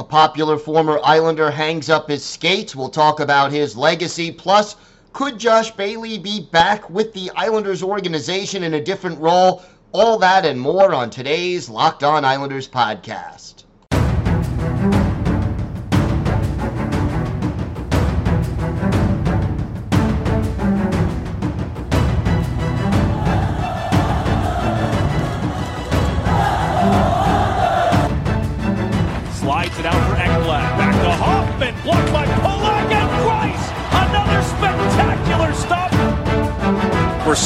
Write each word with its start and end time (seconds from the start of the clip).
A 0.00 0.02
popular 0.02 0.56
former 0.56 0.98
Islander 1.04 1.50
hangs 1.50 1.90
up 1.90 2.08
his 2.08 2.24
skates. 2.24 2.74
We'll 2.74 2.88
talk 2.88 3.20
about 3.20 3.52
his 3.52 3.76
legacy. 3.76 4.32
Plus, 4.32 4.76
could 5.12 5.38
Josh 5.38 5.72
Bailey 5.72 6.16
be 6.16 6.40
back 6.40 6.88
with 6.88 7.12
the 7.12 7.30
Islanders 7.36 7.82
organization 7.82 8.62
in 8.62 8.72
a 8.72 8.82
different 8.82 9.20
role? 9.20 9.60
All 9.92 10.16
that 10.18 10.46
and 10.46 10.58
more 10.58 10.94
on 10.94 11.10
today's 11.10 11.68
Locked 11.68 12.02
On 12.02 12.24
Islanders 12.24 12.66
podcast. 12.66 13.59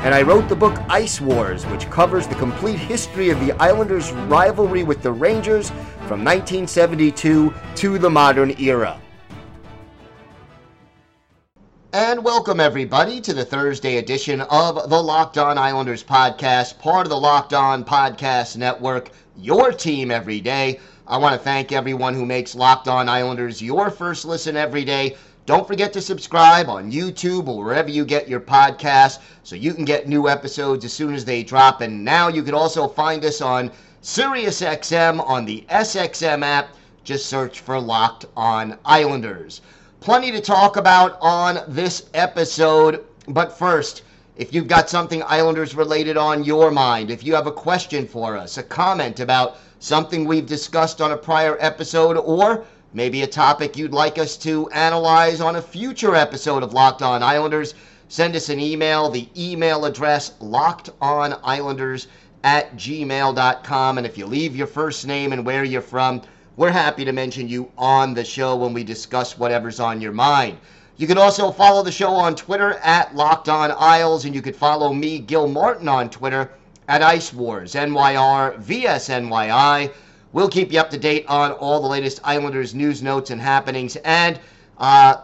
and 0.00 0.14
I 0.14 0.22
wrote 0.22 0.48
the 0.48 0.54
book 0.56 0.78
Ice 0.88 1.20
Wars, 1.20 1.66
which 1.66 1.90
covers 1.90 2.26
the 2.28 2.34
complete 2.36 2.78
history 2.78 3.30
of 3.30 3.40
the 3.40 3.50
Islanders' 3.52 4.12
rivalry 4.12 4.82
with 4.84 5.02
the 5.02 5.10
Rangers 5.12 5.70
from 6.06 6.24
1972 6.24 7.52
to 7.76 7.98
the 7.98 8.08
modern 8.10 8.54
era. 8.60 9.00
And 11.92 12.22
welcome, 12.22 12.60
everybody, 12.60 13.20
to 13.22 13.32
the 13.32 13.44
Thursday 13.44 13.96
edition 13.96 14.42
of 14.42 14.88
the 14.88 15.02
Locked 15.02 15.38
On 15.38 15.58
Islanders 15.58 16.04
podcast, 16.04 16.78
part 16.78 17.06
of 17.06 17.10
the 17.10 17.16
Locked 17.18 17.54
On 17.54 17.82
Podcast 17.84 18.56
Network, 18.56 19.10
your 19.36 19.72
team 19.72 20.10
every 20.12 20.40
day. 20.40 20.78
I 21.08 21.16
want 21.16 21.32
to 21.32 21.38
thank 21.42 21.72
everyone 21.72 22.14
who 22.14 22.24
makes 22.26 22.54
Locked 22.54 22.86
On 22.88 23.08
Islanders 23.08 23.60
your 23.60 23.90
first 23.90 24.24
listen 24.26 24.56
every 24.56 24.84
day. 24.84 25.16
Don't 25.48 25.66
forget 25.66 25.94
to 25.94 26.02
subscribe 26.02 26.68
on 26.68 26.92
YouTube 26.92 27.48
or 27.48 27.64
wherever 27.64 27.88
you 27.88 28.04
get 28.04 28.28
your 28.28 28.38
podcasts 28.38 29.16
so 29.42 29.56
you 29.56 29.72
can 29.72 29.86
get 29.86 30.06
new 30.06 30.28
episodes 30.28 30.84
as 30.84 30.92
soon 30.92 31.14
as 31.14 31.24
they 31.24 31.42
drop. 31.42 31.80
And 31.80 32.04
now 32.04 32.28
you 32.28 32.42
can 32.42 32.52
also 32.52 32.86
find 32.86 33.24
us 33.24 33.40
on 33.40 33.70
SiriusXM 34.02 35.26
on 35.26 35.46
the 35.46 35.64
SXM 35.70 36.42
app. 36.42 36.68
Just 37.02 37.30
search 37.30 37.60
for 37.60 37.80
Locked 37.80 38.26
on 38.36 38.76
Islanders. 38.84 39.62
Plenty 40.00 40.30
to 40.32 40.40
talk 40.42 40.76
about 40.76 41.16
on 41.22 41.60
this 41.66 42.10
episode, 42.12 43.04
but 43.26 43.50
first, 43.56 44.02
if 44.36 44.52
you've 44.52 44.68
got 44.68 44.90
something 44.90 45.22
Islanders 45.22 45.74
related 45.74 46.18
on 46.18 46.44
your 46.44 46.70
mind, 46.70 47.10
if 47.10 47.24
you 47.24 47.34
have 47.34 47.46
a 47.46 47.52
question 47.52 48.06
for 48.06 48.36
us, 48.36 48.58
a 48.58 48.62
comment 48.62 49.18
about 49.20 49.56
something 49.78 50.26
we've 50.26 50.44
discussed 50.46 51.00
on 51.00 51.12
a 51.12 51.16
prior 51.16 51.56
episode, 51.58 52.18
or 52.18 52.66
Maybe 52.94 53.20
a 53.20 53.26
topic 53.26 53.76
you'd 53.76 53.92
like 53.92 54.18
us 54.18 54.38
to 54.38 54.66
analyze 54.70 55.42
on 55.42 55.56
a 55.56 55.60
future 55.62 56.14
episode 56.14 56.62
of 56.62 56.72
Locked 56.72 57.02
On 57.02 57.22
Islanders. 57.22 57.74
Send 58.08 58.34
us 58.34 58.48
an 58.48 58.60
email, 58.60 59.10
the 59.10 59.28
email 59.36 59.84
address 59.84 60.32
lockedonislanders 60.40 62.06
at 62.42 62.74
gmail.com. 62.78 63.98
And 63.98 64.06
if 64.06 64.16
you 64.16 64.24
leave 64.24 64.56
your 64.56 64.66
first 64.66 65.06
name 65.06 65.34
and 65.34 65.44
where 65.44 65.64
you're 65.64 65.82
from, 65.82 66.22
we're 66.56 66.70
happy 66.70 67.04
to 67.04 67.12
mention 67.12 67.46
you 67.46 67.70
on 67.76 68.14
the 68.14 68.24
show 68.24 68.56
when 68.56 68.72
we 68.72 68.84
discuss 68.84 69.36
whatever's 69.36 69.80
on 69.80 70.00
your 70.00 70.12
mind. 70.12 70.56
You 70.96 71.06
can 71.06 71.18
also 71.18 71.52
follow 71.52 71.82
the 71.82 71.92
show 71.92 72.12
on 72.12 72.34
Twitter 72.34 72.78
at 72.82 73.14
Locked 73.14 73.50
On 73.50 73.70
Isles, 73.76 74.24
and 74.24 74.34
you 74.34 74.40
can 74.40 74.54
follow 74.54 74.94
me, 74.94 75.18
Gil 75.18 75.46
Martin, 75.46 75.88
on 75.88 76.08
Twitter 76.08 76.52
at 76.88 77.02
Ice 77.02 77.34
Wars, 77.34 77.74
NYR, 77.74 78.58
VSNYI. 78.62 79.92
We'll 80.30 80.48
keep 80.50 80.70
you 80.72 80.78
up 80.80 80.90
to 80.90 80.98
date 80.98 81.24
on 81.26 81.52
all 81.52 81.80
the 81.80 81.88
latest 81.88 82.20
Islanders 82.22 82.74
news, 82.74 83.02
notes, 83.02 83.30
and 83.30 83.40
happenings, 83.40 83.96
and 83.96 84.38
uh, 84.76 85.16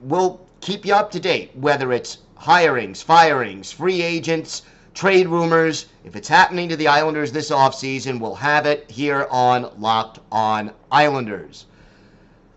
we'll 0.00 0.40
keep 0.60 0.86
you 0.86 0.94
up 0.94 1.10
to 1.12 1.20
date, 1.20 1.50
whether 1.56 1.92
it's 1.92 2.18
hirings, 2.40 3.02
firings, 3.02 3.72
free 3.72 4.00
agents, 4.02 4.62
trade 4.94 5.26
rumors. 5.26 5.86
If 6.04 6.14
it's 6.14 6.28
happening 6.28 6.68
to 6.68 6.76
the 6.76 6.86
Islanders 6.86 7.32
this 7.32 7.50
offseason, 7.50 8.20
we'll 8.20 8.36
have 8.36 8.64
it 8.66 8.88
here 8.88 9.26
on 9.32 9.68
Locked 9.78 10.20
on 10.30 10.70
Islanders. 10.92 11.66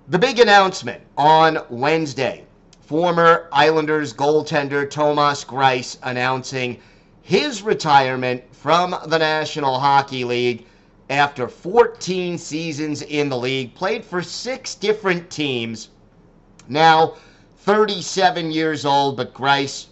The 0.10 0.20
big 0.20 0.38
announcement 0.40 1.02
on 1.18 1.58
Wednesday 1.72 2.44
former 2.82 3.48
Islanders 3.52 4.14
goaltender 4.14 4.88
Thomas 4.88 5.44
Greiss 5.44 5.98
announcing 6.04 6.78
his 7.24 7.64
retirement 7.64 8.44
from 8.52 8.96
the 9.08 9.18
National 9.18 9.80
Hockey 9.80 10.24
League 10.24 10.68
after 11.10 11.48
14 11.48 12.38
seasons 12.38 13.02
in 13.04 13.30
the 13.30 13.38
league, 13.38 13.74
played 13.76 14.04
for 14.04 14.22
six 14.22 14.76
different 14.76 15.30
teams, 15.30 15.90
now 16.68 17.16
37 17.60 18.52
years 18.52 18.86
old, 18.86 19.18
but 19.18 19.34
Greiss 19.34 19.88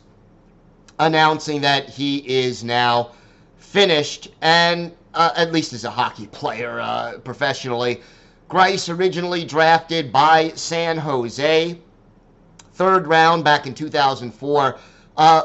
announcing 0.99 1.61
that 1.61 1.89
he 1.89 2.17
is 2.27 2.63
now 2.63 3.11
finished, 3.57 4.31
and 4.41 4.91
uh, 5.13 5.31
at 5.35 5.51
least 5.51 5.73
as 5.73 5.83
a 5.83 5.89
hockey 5.91 6.27
player 6.27 6.79
uh, 6.79 7.17
professionally. 7.23 8.01
Greiss 8.49 8.89
originally 8.93 9.43
drafted 9.45 10.11
by 10.11 10.49
San 10.55 10.97
Jose, 10.97 11.77
third 12.73 13.07
round 13.07 13.43
back 13.43 13.67
in 13.67 13.73
2004, 13.73 14.77
uh, 15.17 15.41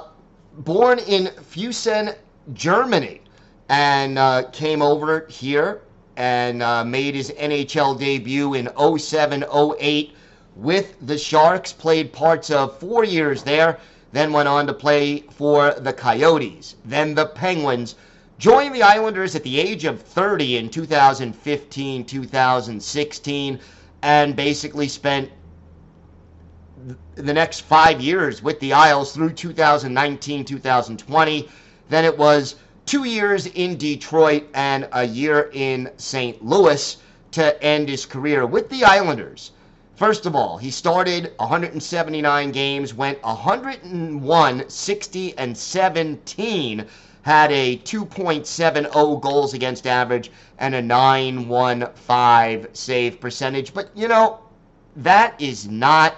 born 0.58 0.98
in 1.00 1.26
Füssen, 1.26 2.16
Germany 2.54 3.20
and 3.68 4.18
uh, 4.18 4.44
came 4.52 4.80
over 4.80 5.26
here 5.28 5.82
and 6.16 6.62
uh, 6.62 6.84
made 6.84 7.14
his 7.14 7.30
NHL 7.32 7.98
debut 7.98 8.54
in 8.54 8.68
07 8.98 9.44
08 9.78 10.14
with 10.56 10.96
the 11.06 11.16
Sharks, 11.18 11.72
played 11.72 12.12
parts 12.12 12.50
of 12.50 12.76
four 12.78 13.04
years 13.04 13.42
there, 13.42 13.78
then 14.12 14.32
went 14.32 14.48
on 14.48 14.66
to 14.66 14.72
play 14.72 15.20
for 15.30 15.72
the 15.74 15.92
Coyotes, 15.92 16.76
then 16.84 17.14
the 17.14 17.26
Penguins. 17.26 17.96
Joined 18.38 18.74
the 18.76 18.82
Islanders 18.82 19.34
at 19.34 19.42
the 19.42 19.58
age 19.58 19.84
of 19.84 20.00
30 20.00 20.58
in 20.58 20.70
2015 20.70 22.04
2016, 22.04 23.60
and 24.02 24.36
basically 24.36 24.86
spent 24.86 25.28
the 27.16 27.32
next 27.32 27.60
five 27.62 28.00
years 28.00 28.40
with 28.40 28.60
the 28.60 28.72
Isles 28.72 29.12
through 29.12 29.32
2019 29.32 30.44
2020. 30.44 31.48
Then 31.88 32.04
it 32.04 32.16
was 32.16 32.54
two 32.88 33.04
years 33.04 33.44
in 33.44 33.76
Detroit 33.76 34.44
and 34.54 34.88
a 34.92 35.04
year 35.06 35.50
in 35.52 35.90
St. 35.98 36.42
Louis 36.42 36.96
to 37.32 37.62
end 37.62 37.86
his 37.86 38.06
career 38.06 38.46
with 38.46 38.70
the 38.70 38.82
Islanders. 38.82 39.50
First 39.96 40.24
of 40.24 40.34
all, 40.34 40.56
he 40.56 40.70
started 40.70 41.32
179 41.36 42.50
games, 42.50 42.94
went 42.94 43.22
101, 43.22 44.70
60, 44.70 45.36
and 45.38 45.54
17, 45.58 46.86
had 47.22 47.52
a 47.52 47.76
2.70 47.76 49.20
goals 49.20 49.52
against 49.52 49.86
average 49.86 50.30
and 50.58 50.74
a 50.74 50.80
915 50.80 52.68
save 52.72 53.20
percentage. 53.20 53.74
But, 53.74 53.90
you 53.94 54.08
know, 54.08 54.40
that 54.96 55.38
is 55.38 55.68
not 55.68 56.14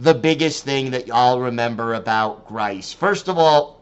the 0.00 0.14
biggest 0.14 0.64
thing 0.64 0.90
that 0.90 1.06
y'all 1.06 1.38
remember 1.38 1.94
about 1.94 2.48
Greiss. 2.48 2.92
First 2.92 3.28
of 3.28 3.38
all, 3.38 3.77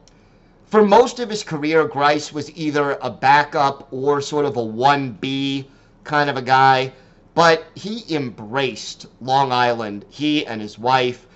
for 0.77 0.85
most 0.85 1.21
of 1.21 1.31
his 1.31 1.43
career, 1.43 1.89
Greiss 1.89 2.35
was 2.35 2.55
either 2.55 2.99
a 3.01 3.09
backup 3.09 3.89
or 3.91 4.21
sort 4.21 4.45
of 4.45 4.59
a 4.59 4.63
1B 4.63 5.65
kind 6.05 6.29
of 6.29 6.37
a 6.37 6.43
guy, 6.43 6.93
but 7.35 7.65
he 7.75 8.03
embraced 8.15 9.07
Long 9.23 9.53
Island, 9.53 10.05
he 10.11 10.45
and 10.47 10.61
his 10.61 10.79
wife. 10.79 11.27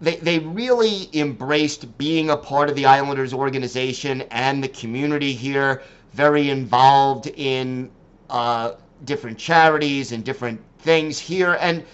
They, 0.00 0.16
they 0.16 0.38
really 0.38 1.10
embraced 1.12 1.98
being 1.98 2.30
a 2.30 2.36
part 2.38 2.70
of 2.70 2.76
the 2.76 2.86
Islanders 2.86 3.34
organization 3.34 4.22
and 4.30 4.64
the 4.64 4.68
community 4.68 5.34
here, 5.34 5.82
very 6.14 6.48
involved 6.48 7.26
in 7.26 7.90
uh, 8.30 8.72
different 9.04 9.36
charities 9.36 10.12
and 10.12 10.24
different 10.24 10.62
things 10.78 11.18
here. 11.18 11.58
And 11.60 11.84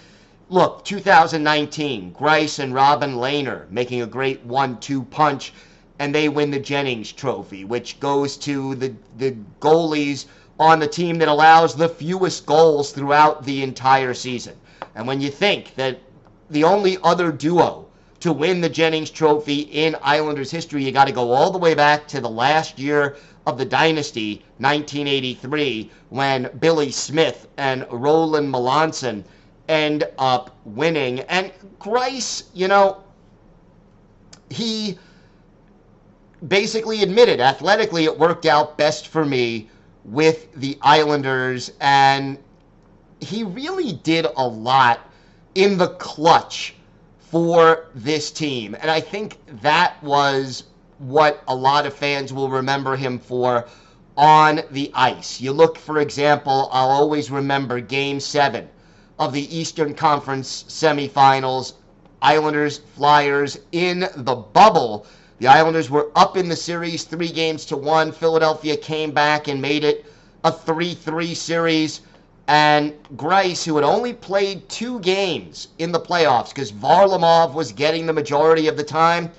look, 0.47 0.85
2019, 0.85 2.13
Greiss 2.13 2.59
and 2.59 2.73
Robin 2.73 3.15
Lehner 3.15 3.69
making 3.69 4.01
a 4.01 4.07
great 4.07 4.41
one 4.45 4.79
two 4.79 5.03
punch 5.03 5.51
and 5.99 6.13
they 6.13 6.27
win 6.27 6.51
the 6.51 6.59
Jennings 6.59 7.11
Trophy, 7.13 7.63
which 7.63 7.99
goes 7.99 8.35
to 8.37 8.75
the, 8.75 8.93
the 9.17 9.35
goalies 9.61 10.25
on 10.59 10.79
the 10.79 10.87
team 10.87 11.17
that 11.19 11.27
allows 11.27 11.73
the 11.75 11.87
fewest 11.87 12.45
goals 12.45 12.91
throughout 12.91 13.43
the 13.45 13.63
entire 13.63 14.13
season. 14.13 14.55
And 14.95 15.07
when 15.07 15.21
you 15.21 15.29
think 15.29 15.75
that 15.75 15.99
the 16.49 16.63
only 16.65 16.97
other 17.03 17.31
duo 17.31 17.87
to 18.21 18.33
win 18.33 18.61
the 18.61 18.69
Jennings 18.69 19.09
Trophy 19.09 19.61
in 19.61 19.95
Islanders 20.01 20.51
history, 20.51 20.83
you 20.85 20.91
got 20.91 21.05
to 21.07 21.11
go 21.13 21.31
all 21.31 21.51
the 21.51 21.57
way 21.57 21.73
back 21.75 22.07
to 22.09 22.21
the 22.21 22.29
last 22.29 22.77
year 22.79 23.15
of 23.45 23.57
the 23.57 23.65
dynasty, 23.65 24.37
1983, 24.57 25.91
when 26.09 26.49
Billy 26.59 26.91
Smith 26.91 27.47
and 27.57 27.85
Roland 27.91 28.51
Melanson 28.53 29.23
end 29.69 30.05
up 30.17 30.55
winning. 30.65 31.19
And 31.21 31.51
Greiss, 31.79 32.45
you 32.53 32.67
know, 32.67 33.03
he 34.49 34.97
basically 36.47 37.01
admitted 37.01 37.39
athletically 37.39 38.03
it 38.03 38.17
worked 38.19 38.45
out 38.45 38.77
best 38.77 39.07
for 39.07 39.25
me 39.25 39.69
with 40.03 40.53
the 40.55 40.77
Islanders, 40.81 41.71
and 41.79 42.37
he 43.21 43.43
really 43.43 43.93
did 43.93 44.27
a 44.37 44.45
lot 44.47 44.99
in 45.55 45.77
the 45.77 45.87
clutch 45.91 46.75
for 47.19 47.85
this 47.95 48.29
team. 48.31 48.75
And 48.79 48.91
I 48.91 48.99
think 48.99 49.37
that 49.61 50.01
was 50.03 50.65
what 50.99 51.41
a 51.47 51.55
lot 51.55 51.85
of 51.85 51.93
fans 51.95 52.31
will 52.33 52.49
remember 52.49 52.95
him 52.97 53.17
for 53.17 53.65
on 54.15 54.61
the 54.71 54.91
ice. 54.93 55.39
You 55.41 55.53
look, 55.53 55.77
for 55.77 55.99
example, 55.99 56.69
I'll 56.71 56.91
always 56.91 57.31
remember 57.31 57.79
game 57.79 58.19
seven 58.19 58.69
of 59.17 59.31
the 59.33 59.53
Eastern 59.57 59.93
Conference 59.95 60.65
semifinals, 60.67 61.73
Islanders, 62.21 62.79
Flyers 62.95 63.57
in 63.71 64.01
the 64.17 64.35
bubble. 64.35 65.07
The 65.39 65.47
Islanders 65.47 65.89
were 65.89 66.07
up 66.15 66.37
in 66.37 66.47
the 66.47 66.55
series 66.55 67.03
three 67.03 67.27
games 67.29 67.65
to 67.65 67.75
one. 67.75 68.11
Philadelphia 68.13 68.77
came 68.77 69.11
back 69.11 69.47
and 69.49 69.61
made 69.61 69.83
it 69.83 70.05
a 70.45 70.51
3 70.51 70.93
3 70.95 71.33
series. 71.35 71.99
And 72.47 72.93
Greiss, 73.17 73.65
who 73.65 73.75
had 73.75 73.83
only 73.83 74.13
played 74.13 74.69
two 74.69 74.99
games 75.01 75.67
in 75.79 75.91
the 75.91 75.99
playoffs 75.99 76.49
because 76.55 76.71
Varlamov 76.71 77.53
was 77.53 77.71
getting 77.73 78.05
the 78.05 78.13
majority 78.13 78.67
of 78.69 78.77
the 78.77 78.83
time, 78.83 79.29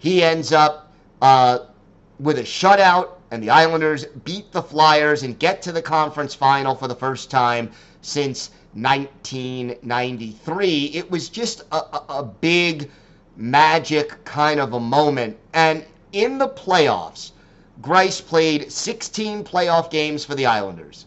he 0.00 0.20
ends 0.22 0.52
up 0.52 0.90
uh, 1.22 1.58
with 2.18 2.38
a 2.40 2.44
shutout, 2.44 3.10
and 3.30 3.40
the 3.42 3.50
Islanders 3.50 4.04
beat 4.24 4.50
the 4.52 4.62
Flyers 4.62 5.22
and 5.22 5.38
get 5.38 5.60
to 5.62 5.70
the 5.70 5.80
conference 5.82 6.34
final 6.34 6.74
for 6.74 6.88
the 6.88 6.94
first 6.96 7.30
time 7.30 7.70
since 8.02 8.50
1993. 8.72 10.86
It 10.94 11.08
was 11.10 11.28
just 11.28 11.62
a, 11.70 11.76
a, 11.76 12.02
a 12.08 12.22
big 12.24 12.90
magic 13.38 14.24
kind 14.24 14.58
of 14.58 14.72
a 14.72 14.80
moment. 14.80 15.36
And 15.52 15.84
in 16.12 16.38
the 16.38 16.48
playoffs, 16.48 17.32
Greiss 17.82 18.20
played 18.24 18.72
16 18.72 19.44
playoff 19.44 19.90
games 19.90 20.24
for 20.24 20.34
the 20.34 20.46
Islanders, 20.46 21.04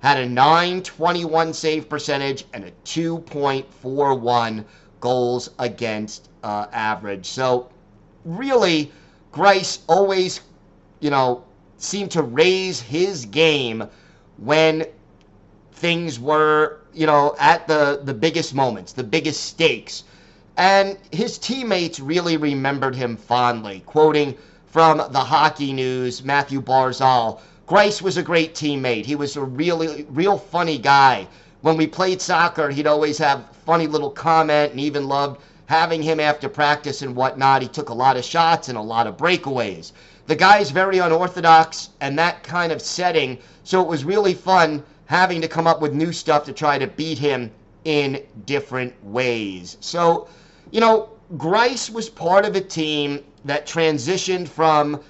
had 0.00 0.20
a 0.20 0.28
921 0.28 1.54
save 1.54 1.88
percentage 1.88 2.44
and 2.52 2.64
a 2.64 2.70
2.41 2.84 4.64
goals 5.00 5.50
against 5.58 6.28
uh, 6.42 6.66
average. 6.72 7.26
So 7.26 7.70
really, 8.24 8.92
Greiss 9.32 9.80
always, 9.88 10.40
you 11.00 11.10
know, 11.10 11.44
seemed 11.78 12.10
to 12.10 12.22
raise 12.22 12.78
his 12.80 13.24
game 13.24 13.88
when 14.36 14.84
things 15.72 16.18
were, 16.20 16.80
you 16.92 17.06
know, 17.06 17.34
at 17.38 17.66
the 17.66 18.00
the 18.04 18.12
biggest 18.12 18.54
moments, 18.54 18.92
the 18.92 19.04
biggest 19.04 19.44
stakes 19.44 20.04
and 20.56 20.98
his 21.10 21.38
teammates 21.38 22.00
really 22.00 22.36
remembered 22.36 22.94
him 22.94 23.16
fondly, 23.16 23.82
quoting 23.86 24.36
from 24.66 24.98
the 25.10 25.18
Hockey 25.20 25.72
News, 25.72 26.22
Mathew 26.22 26.60
Barzal. 26.60 27.40
Greiss 27.66 28.02
was 28.02 28.18
a 28.18 28.22
great 28.22 28.54
teammate. 28.54 29.06
He 29.06 29.16
was 29.16 29.36
a 29.36 29.40
really, 29.42 30.06
real 30.10 30.36
funny 30.36 30.76
guy. 30.76 31.26
When 31.62 31.78
we 31.78 31.86
played 31.86 32.20
soccer, 32.20 32.68
he'd 32.68 32.86
always 32.86 33.16
have 33.16 33.48
funny 33.64 33.86
little 33.86 34.10
comment 34.10 34.72
and 34.72 34.80
even 34.80 35.08
loved 35.08 35.40
having 35.64 36.02
him 36.02 36.20
after 36.20 36.46
practice 36.48 37.00
and 37.00 37.16
whatnot. 37.16 37.62
He 37.62 37.68
took 37.68 37.88
a 37.88 37.94
lot 37.94 38.18
of 38.18 38.24
shots 38.24 38.68
and 38.68 38.76
a 38.76 38.82
lot 38.82 39.06
of 39.06 39.16
breakaways. 39.16 39.92
The 40.26 40.36
guy's 40.36 40.70
very 40.70 40.98
unorthodox 40.98 41.88
and 42.02 42.18
that 42.18 42.42
kind 42.42 42.70
of 42.70 42.82
setting, 42.82 43.38
so 43.64 43.80
it 43.80 43.88
was 43.88 44.04
really 44.04 44.34
fun 44.34 44.82
having 45.06 45.40
to 45.40 45.48
come 45.48 45.66
up 45.66 45.80
with 45.80 45.94
new 45.94 46.12
stuff 46.12 46.44
to 46.44 46.52
try 46.52 46.76
to 46.78 46.86
beat 46.86 47.16
him 47.16 47.50
in 47.86 48.22
different 48.44 48.92
ways. 49.02 49.78
So, 49.80 50.28
you 50.70 50.80
know, 50.80 51.08
Greiss 51.36 51.90
was 51.90 52.08
part 52.08 52.44
of 52.44 52.54
a 52.54 52.60
team 52.60 53.20
that 53.44 53.66
transitioned 53.66 54.48
from 54.48 55.00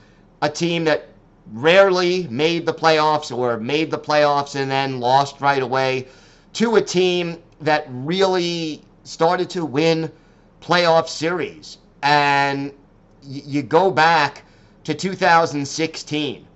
a 0.43 0.49
team 0.49 0.85
that 0.85 1.09
rarely 1.53 2.27
made 2.29 2.65
the 2.67 2.73
playoffs 2.73 3.37
or 3.37 3.57
made 3.59 3.91
the 3.91 3.99
playoffs 3.99 4.55
and 4.55 4.71
then 4.71 5.01
lost 5.01 5.41
right 5.41 5.63
away 5.63 6.07
to 6.53 6.77
a 6.77 6.81
team 6.81 7.37
that 7.61 7.87
really 7.91 8.83
started 9.05 9.51
to 9.51 9.65
win 9.65 10.11
playoff 10.61 11.09
series. 11.09 11.79
And 12.03 12.73
you 13.23 13.63
go 13.63 13.91
back 13.91 14.45
to 14.85 14.95
2016, 14.95 16.47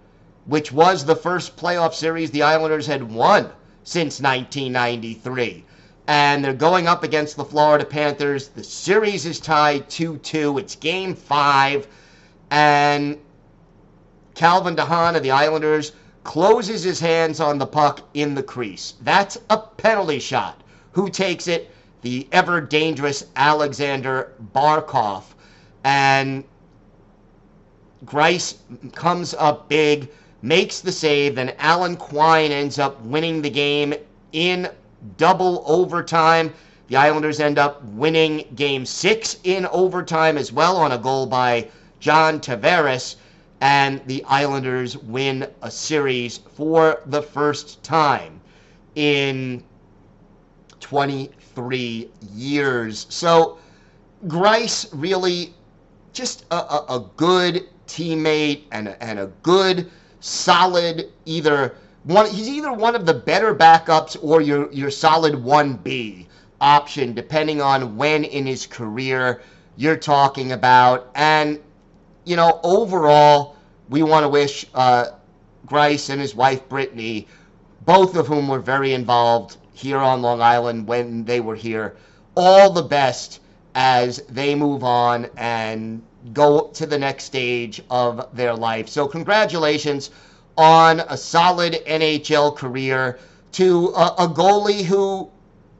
which 0.47 0.73
was 0.73 1.05
the 1.05 1.17
first 1.17 1.57
playoff 1.57 1.95
series 1.95 2.31
the 2.31 2.43
Islanders 2.43 2.87
had 2.87 3.03
won 3.03 3.51
since 3.83 4.21
1993 4.21 5.65
and 6.07 6.45
they're 6.45 6.53
going 6.53 6.87
up 6.87 7.03
against 7.03 7.37
the 7.37 7.45
Florida 7.45 7.85
Panthers. 7.85 8.49
The 8.49 8.63
series 8.65 9.25
is 9.25 9.41
tied 9.41 9.89
2 9.89 10.19
2. 10.19 10.59
It's 10.59 10.77
game 10.77 11.15
five. 11.15 11.87
And 12.51 13.19
Calvin 14.35 14.75
de 14.75 14.85
Haan 14.85 15.17
of 15.17 15.23
the 15.23 15.31
Islanders 15.31 15.93
closes 16.23 16.83
his 16.83 17.01
hands 17.01 17.41
on 17.41 17.59
the 17.59 17.67
puck 17.67 18.07
in 18.15 18.35
the 18.35 18.43
crease. 18.43 18.95
That's 19.03 19.39
a 19.51 19.59
penalty 19.59 20.19
shot. 20.19 20.63
Who 20.93 21.09
takes 21.09 21.49
it? 21.49 21.71
The 22.03 22.29
ever 22.33 22.61
dangerous 22.61 23.25
Aleksander 23.37 24.33
Barkov. 24.55 25.23
And 25.85 26.45
Greiss 28.05 28.57
comes 28.95 29.33
up 29.35 29.69
big, 29.71 30.11
makes 30.43 30.81
the 30.81 30.93
save. 30.93 31.39
and 31.39 31.55
Alan 31.59 31.97
Quine 31.97 32.51
ends 32.53 32.79
up 32.79 33.01
winning 33.03 33.41
the 33.41 33.51
game 33.51 33.95
in 34.33 34.69
double 35.17 35.63
overtime. 35.67 36.53
The 36.89 36.97
Islanders 36.97 37.41
end 37.41 37.59
up 37.59 37.83
winning 37.85 38.45
game 38.57 38.85
six 38.87 39.39
in 39.45 39.67
overtime 39.67 40.37
as 40.37 40.53
well 40.53 40.77
on 40.77 40.93
a 40.93 40.99
goal 40.99 41.27
by 41.27 41.69
John 42.01 42.41
Tavares. 42.41 43.17
And 43.61 44.03
the 44.07 44.23
Islanders 44.25 44.97
win 44.97 45.49
a 45.63 45.71
series 45.71 46.39
for 46.39 47.01
the 47.07 47.23
first 47.23 47.83
time 47.83 48.41
in 48.95 49.65
23 50.81 52.11
years. 52.35 53.07
So 53.09 53.59
Greiss 54.27 54.87
really 54.93 55.55
just 56.13 56.45
a, 56.51 56.57
a, 56.57 57.09
good 57.17 57.65
teammate 57.89 58.65
and 58.71 58.89
a, 58.89 59.03
and 59.03 59.19
a 59.19 59.27
good, 59.43 59.91
solid 60.21 61.11
either 61.25 61.75
one 62.05 62.29
he's 62.31 62.49
either 62.49 62.73
one 62.73 62.95
of 62.95 63.07
the 63.07 63.15
better 63.15 63.55
backups 63.55 64.17
or 64.23 64.41
your 64.41 64.71
your 64.73 64.91
solid 64.91 65.33
1B 65.35 66.27
option 66.61 67.15
depending 67.15 67.61
on 67.63 67.97
when 67.97 68.25
in 68.25 68.47
his 68.47 68.67
career 68.67 69.41
you're 69.77 69.97
talking 69.97 70.53
about 70.53 71.09
and 71.15 71.59
you 72.25 72.37
know 72.37 72.61
overall 72.63 73.57
we 73.89 74.03
want 74.03 74.23
to 74.23 74.29
wish 74.29 74.67
uh, 74.75 75.07
Greiss 75.67 76.11
and 76.11 76.21
his 76.21 76.35
wife 76.35 76.67
Brittany 76.69 77.27
both 77.87 78.17
of 78.17 78.27
whom 78.27 78.49
were 78.49 78.61
very 78.75 78.93
involved 78.93 79.57
here 79.73 79.99
on 79.99 80.21
Long 80.21 80.43
Island 80.43 80.87
when 80.87 81.25
they 81.25 81.41
were 81.41 81.57
here 81.57 81.97
all 82.37 82.71
the 82.71 82.83
best 82.83 83.41
as 83.75 84.23
they 84.29 84.55
move 84.55 84.85
on 84.85 85.27
and 85.39 86.03
go 86.35 86.69
to 86.75 86.85
the 86.85 86.99
next 86.99 87.25
stage 87.25 87.83
of 87.91 88.29
their 88.35 88.55
life. 88.55 88.89
So 88.89 89.07
congratulations 89.07 90.11
on 90.57 91.01
a 91.09 91.17
solid 91.17 91.75
NHL 91.87 92.57
career 92.57 93.19
to 93.53 93.89
a, 93.89 94.15
a 94.21 94.29
goalie 94.29 94.85
who, 94.85 95.31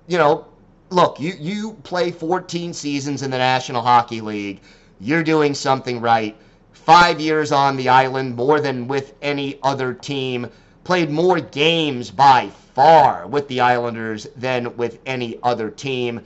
you 0.07 0.19
know, 0.19 0.47
look, 0.91 1.19
you, 1.21 1.35
you 1.39 1.73
play 1.85 2.11
14 2.11 2.73
seasons 2.73 3.23
in 3.23 3.31
the 3.31 3.39
National 3.39 3.83
Hockey 3.83 4.21
League, 4.21 4.61
you're 5.01 5.25
doing 5.25 5.55
something 5.55 6.01
right. 6.01 6.37
Five 6.73 7.21
years 7.21 7.51
on 7.53 7.77
the 7.77 7.89
island, 7.89 8.37
more 8.37 8.61
than 8.61 8.87
with 8.87 9.15
any 9.23 9.59
other 9.63 9.95
team, 9.95 10.49
played 10.85 11.11
more 11.11 11.41
games 11.41 12.11
by 12.11 12.51
far 12.75 13.27
with 13.27 13.49
the 13.49 13.61
Islanders 13.61 14.27
than 14.37 14.77
with 14.77 14.99
any 15.07 15.39
other 15.43 15.71
team. 15.71 16.21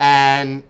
And, 0.00 0.62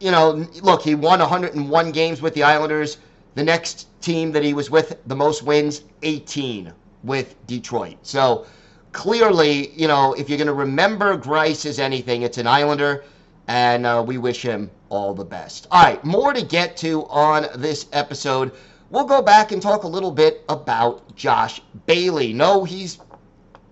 you 0.00 0.10
know, 0.10 0.46
look, 0.62 0.82
he 0.82 0.94
won 0.94 1.20
101 1.20 1.92
games 1.92 2.22
with 2.22 2.34
the 2.34 2.42
Islanders. 2.42 2.98
The 3.34 3.42
next 3.44 3.88
team 4.00 4.30
that 4.32 4.44
he 4.44 4.54
was 4.54 4.70
with, 4.70 4.96
the 5.08 5.16
most 5.16 5.42
wins, 5.42 5.82
18 6.02 6.72
with 7.02 7.34
Detroit. 7.48 7.96
So 8.02 8.46
clearly, 8.92 9.70
you 9.72 9.88
know, 9.88 10.12
if 10.14 10.28
you're 10.28 10.38
going 10.38 10.46
to 10.46 10.54
remember 10.54 11.16
Greiss 11.18 11.66
as 11.66 11.78
anything, 11.80 12.22
it's 12.22 12.38
an 12.38 12.46
Islander, 12.46 13.04
and 13.48 13.86
uh, 13.86 14.02
we 14.06 14.18
wish 14.18 14.42
him 14.42 14.70
all 14.88 15.14
the 15.14 15.24
best. 15.24 15.66
All 15.72 15.82
right, 15.82 16.02
more 16.04 16.32
to 16.32 16.44
get 16.44 16.76
to 16.78 17.06
on 17.06 17.46
this 17.60 17.86
episode. 17.92 18.52
We'll 18.90 19.04
go 19.04 19.20
back 19.20 19.50
and 19.50 19.60
talk 19.60 19.82
a 19.82 19.88
little 19.88 20.12
bit 20.12 20.44
about 20.48 21.16
Josh 21.16 21.60
Bailey. 21.86 22.32
No, 22.32 22.62
he's 22.64 22.98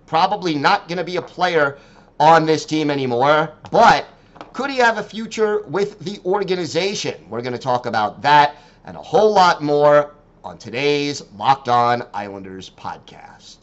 probably 0.05 0.55
not 0.55 0.87
going 0.89 0.97
to 0.97 1.03
be 1.05 1.15
a 1.15 1.21
player 1.21 1.77
on 2.19 2.45
this 2.45 2.65
team 2.65 2.91
anymore, 2.91 3.53
but 3.71 4.05
could 4.51 4.69
he 4.69 4.77
have 4.77 4.97
a 4.97 5.03
future 5.03 5.63
with 5.67 5.99
the 5.99 6.19
organization? 6.25 7.23
We're 7.29 7.41
going 7.41 7.53
to 7.53 7.59
talk 7.59 7.85
about 7.85 8.21
that 8.23 8.57
and 8.85 8.97
a 8.97 9.01
whole 9.01 9.33
lot 9.33 9.61
more 9.61 10.13
on 10.43 10.57
today's 10.57 11.23
Locked 11.37 11.69
On 11.69 12.03
Islanders 12.13 12.69
podcast. 12.77 13.57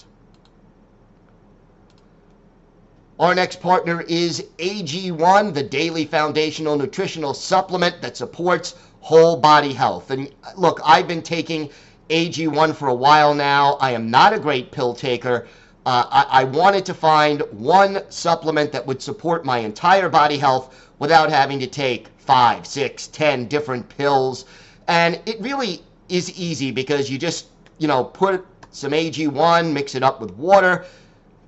Our 3.19 3.35
next 3.35 3.61
partner 3.61 4.00
is 4.09 4.47
AG1, 4.59 5.53
the 5.53 5.62
daily 5.62 6.07
foundational 6.07 6.77
nutritional 6.77 7.35
supplement 7.35 8.00
that 8.00 8.17
supports 8.17 8.75
whole 9.00 9.37
body 9.37 9.75
health. 9.75 10.11
And 10.11 10.33
uh, 10.43 10.53
look, 10.57 10.81
I've 10.83 11.07
been 11.07 11.21
taking 11.23 11.69
AG1 12.09 12.75
for 12.75 12.89
a 12.89 12.95
while 12.95 13.35
now. 13.35 13.75
I 13.75 13.91
am 13.91 14.11
not 14.11 14.33
a 14.33 14.41
great 14.41 14.73
pill 14.73 14.95
taker. 14.95 15.47
Uh, 15.85 16.07
I, 16.11 16.41
I 16.41 16.45
wanted 16.45 16.87
to 16.87 16.95
find 16.95 17.43
one 17.53 18.11
supplement 18.11 18.73
that 18.73 18.87
would 18.87 19.03
support 19.03 19.45
my 19.45 19.59
entire 19.59 20.09
body 20.09 20.39
health 20.39 20.91
without 20.99 21.29
having 21.29 21.61
to 21.61 21.67
take 21.67 22.09
five, 22.17 22.67
six, 22.67 23.07
ten 23.07 23.47
different 23.49 23.87
pills 23.89 24.47
and 24.90 25.20
it 25.25 25.40
really 25.40 25.85
is 26.09 26.32
easy 26.32 26.73
because 26.73 27.09
you 27.09 27.16
just, 27.16 27.47
you 27.78 27.87
know, 27.87 28.02
put 28.02 28.44
some 28.73 28.90
AG1, 28.90 29.73
mix 29.73 29.94
it 29.94 30.02
up 30.02 30.20
with 30.20 30.32
water, 30.35 30.85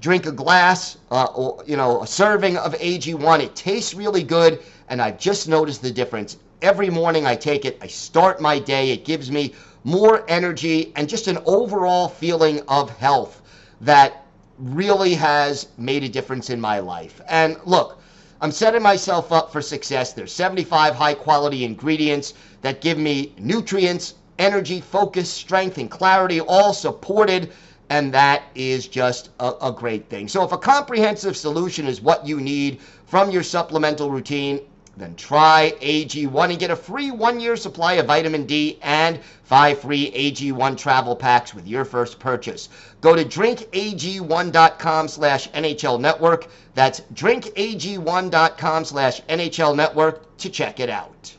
drink 0.01 0.27
a 0.27 0.31
glass 0.33 0.97
uh, 1.11 1.25
or, 1.25 1.65
you 1.67 1.77
know, 1.77 2.05
a 2.05 2.07
serving 2.07 2.57
of 2.57 2.73
AG1. 2.75 3.41
It 3.41 3.57
tastes 3.57 3.95
really 3.95 4.23
good, 4.23 4.63
and 4.89 5.03
I've 5.03 5.19
just 5.19 5.49
noticed 5.49 5.83
the 5.83 5.91
difference. 5.91 6.37
Every 6.63 6.89
morning 6.89 7.27
I 7.27 7.35
take 7.35 7.65
it, 7.65 7.77
I 7.83 7.89
start 7.89 8.41
my 8.41 8.61
day, 8.61 8.93
it 8.93 9.05
gives 9.05 9.29
me 9.33 9.55
more 9.83 10.25
energy 10.29 10.93
and 10.95 11.09
just 11.09 11.27
an 11.27 11.39
overall 11.45 12.07
feeling 12.07 12.61
of 12.69 12.91
health 12.91 13.43
that 13.81 14.23
really 14.57 15.15
has 15.15 15.67
made 15.77 16.05
a 16.05 16.09
difference 16.09 16.49
in 16.49 16.61
my 16.61 16.79
life. 16.79 17.21
And 17.29 17.57
look, 17.65 18.01
I'm 18.43 18.51
setting 18.51 18.83
myself 18.83 19.31
up 19.31 19.53
for 19.53 19.63
success. 19.63 20.13
There's 20.13 20.33
75 20.33 20.97
high 20.97 21.15
quality 21.15 21.63
ingredients 21.65 22.35
that 22.63 22.81
give 22.81 22.99
me 22.99 23.33
nutrients, 23.39 24.15
energy, 24.37 24.81
focus, 24.81 25.31
strength, 25.31 25.79
and 25.79 25.89
clarity, 25.89 26.41
all 26.41 26.73
supported. 26.75 27.53
And 27.89 28.13
that 28.15 28.43
is 28.57 28.89
just 28.89 29.31
a, 29.39 29.53
a 29.63 29.71
great 29.73 30.09
thing. 30.11 30.27
So, 30.27 30.43
if 30.43 30.51
a 30.51 30.59
comprehensive 30.59 31.37
solution 31.37 31.87
is 31.87 32.01
what 32.01 32.27
you 32.27 32.41
need 32.41 32.81
from 33.07 33.31
your 33.31 33.45
supplemental 33.45 34.11
routine, 34.11 34.59
then 34.97 35.15
try 35.17 35.73
AG1 35.81 36.51
and 36.51 36.59
get 36.59 36.71
a 36.71 36.77
free 36.77 37.11
one 37.11 37.41
year 37.41 37.57
supply 37.57 37.95
of 37.95 38.07
vitamin 38.07 38.45
D 38.45 38.79
and 38.83 39.21
five 39.43 39.81
free 39.81 40.11
AG1 40.11 40.77
travel 40.77 41.17
packs 41.17 41.55
with 41.55 41.67
your 41.67 41.87
first 41.87 42.19
purchase. 42.19 42.69
Go 43.01 43.17
to 43.17 43.25
drinkag1.com 43.25 45.09
slash 45.09 45.49
NHL 45.51 45.99
Network. 45.99 46.49
That's 46.75 47.01
drinkag1.com 47.15 48.85
slash 48.85 49.23
NHL 49.23 49.75
Network 49.77 50.37
to 50.39 50.51
check 50.51 50.79
it 50.79 50.91
out. 50.91 51.35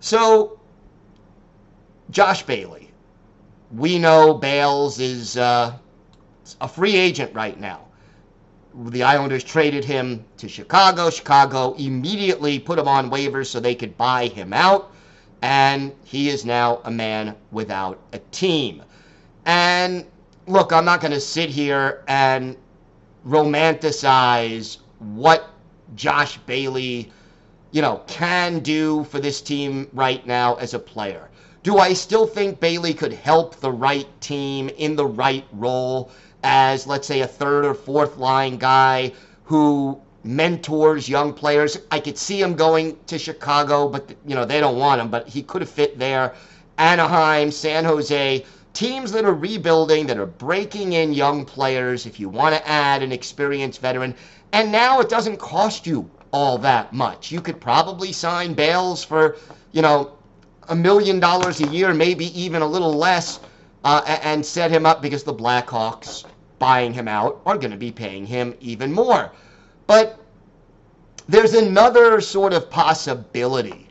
So, 0.00 0.60
Josh 2.10 2.42
Bailey. 2.42 2.90
We 3.70 3.98
know 3.98 4.34
Bales 4.34 5.00
is 5.00 5.38
uh, 5.38 5.72
a 6.60 6.68
free 6.68 6.94
agent 6.94 7.34
right 7.34 7.58
now 7.58 7.86
the 8.74 9.02
Islanders 9.02 9.44
traded 9.44 9.84
him 9.84 10.24
to 10.38 10.48
Chicago. 10.48 11.10
Chicago 11.10 11.74
immediately 11.74 12.58
put 12.58 12.78
him 12.78 12.88
on 12.88 13.10
waivers 13.10 13.46
so 13.46 13.60
they 13.60 13.74
could 13.74 13.96
buy 13.96 14.28
him 14.28 14.52
out. 14.52 14.92
And 15.42 15.92
he 16.04 16.28
is 16.28 16.44
now 16.44 16.80
a 16.84 16.90
man 16.90 17.34
without 17.50 17.98
a 18.12 18.18
team. 18.30 18.82
And 19.44 20.06
look, 20.46 20.72
I'm 20.72 20.84
not 20.84 21.00
going 21.00 21.12
to 21.12 21.20
sit 21.20 21.50
here 21.50 22.04
and 22.06 22.56
romanticize 23.26 24.78
what 24.98 25.50
Josh 25.96 26.38
Bailey, 26.46 27.10
you 27.72 27.82
know, 27.82 28.02
can 28.06 28.60
do 28.60 29.04
for 29.04 29.18
this 29.18 29.40
team 29.40 29.88
right 29.92 30.24
now 30.26 30.54
as 30.56 30.74
a 30.74 30.78
player. 30.78 31.28
Do 31.64 31.78
I 31.78 31.92
still 31.92 32.26
think 32.26 32.60
Bailey 32.60 32.94
could 32.94 33.12
help 33.12 33.56
the 33.56 33.70
right 33.70 34.06
team 34.20 34.68
in 34.70 34.96
the 34.96 35.06
right 35.06 35.44
role? 35.52 36.10
as, 36.44 36.86
let's 36.88 37.06
say, 37.06 37.20
a 37.20 37.26
third 37.26 37.64
or 37.64 37.72
fourth 37.74 38.16
line 38.18 38.56
guy 38.56 39.12
who 39.44 40.00
mentors 40.24 41.08
young 41.08 41.32
players. 41.32 41.78
I 41.90 42.00
could 42.00 42.18
see 42.18 42.40
him 42.40 42.54
going 42.54 42.98
to 43.06 43.18
Chicago, 43.18 43.88
but 43.88 44.14
you 44.26 44.34
know 44.34 44.44
they 44.44 44.58
don't 44.60 44.76
want 44.78 45.00
him. 45.00 45.08
But 45.08 45.28
he 45.28 45.42
could 45.42 45.62
have 45.62 45.70
fit 45.70 45.98
there. 45.98 46.34
Anaheim, 46.78 47.50
San 47.52 47.84
Jose, 47.84 48.44
teams 48.72 49.12
that 49.12 49.24
are 49.24 49.34
rebuilding, 49.34 50.06
that 50.06 50.18
are 50.18 50.26
breaking 50.26 50.94
in 50.94 51.12
young 51.12 51.44
players. 51.44 52.06
If 52.06 52.18
you 52.18 52.28
want 52.28 52.54
to 52.56 52.68
add 52.68 53.02
an 53.02 53.12
experienced 53.12 53.80
veteran, 53.80 54.14
and 54.52 54.72
now 54.72 55.00
it 55.00 55.08
doesn't 55.08 55.36
cost 55.38 55.86
you 55.86 56.10
all 56.32 56.58
that 56.58 56.92
much. 56.92 57.30
You 57.30 57.40
could 57.40 57.60
probably 57.60 58.10
sign 58.10 58.52
Bales 58.54 59.04
for 59.04 59.36
you 59.70 59.80
know 59.82 60.14
a 60.68 60.74
million 60.74 61.20
dollars 61.20 61.60
a 61.60 61.68
year, 61.68 61.94
maybe 61.94 62.26
even 62.38 62.62
a 62.62 62.66
little 62.66 62.92
less. 62.92 63.38
Uh, 63.84 64.16
and 64.22 64.46
set 64.46 64.70
him 64.70 64.86
up 64.86 65.02
because 65.02 65.24
the 65.24 65.34
Blackhawks 65.34 66.24
buying 66.62 66.92
him 66.92 67.08
out 67.08 67.40
are 67.44 67.58
going 67.58 67.72
to 67.72 67.76
be 67.76 67.90
paying 67.90 68.24
him 68.24 68.54
even 68.60 68.92
more. 68.92 69.32
But 69.88 70.20
there's 71.28 71.54
another 71.54 72.20
sort 72.20 72.52
of 72.52 72.70
possibility 72.70 73.88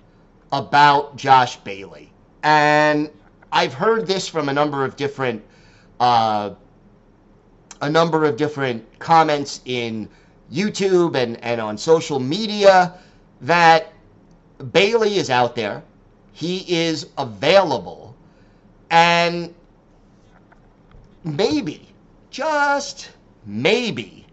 about 0.53 1.17
Josh 1.17 1.57
Bailey. 1.57 2.13
And 2.43 3.11
I've 3.51 3.73
heard 3.73 4.07
this 4.07 4.29
from 4.29 4.47
a 4.47 4.53
number 4.53 4.85
of 4.85 4.95
different 4.95 5.43
uh, 5.99 6.51
a 7.81 7.89
number 7.89 8.23
of 8.23 8.37
different 8.37 8.85
comments 8.99 9.59
in 9.65 10.07
YouTube 10.49 11.21
and, 11.21 11.43
and 11.43 11.59
on 11.59 11.77
social 11.77 12.19
media 12.19 12.93
that 13.41 13.91
Bailey 14.71 15.17
is 15.17 15.29
out 15.29 15.55
there. 15.57 15.83
He 16.31 16.63
is 16.73 17.07
available. 17.17 18.15
And 18.91 19.53
maybe 21.25 21.90
just 22.31 23.11
maybe 23.45 24.25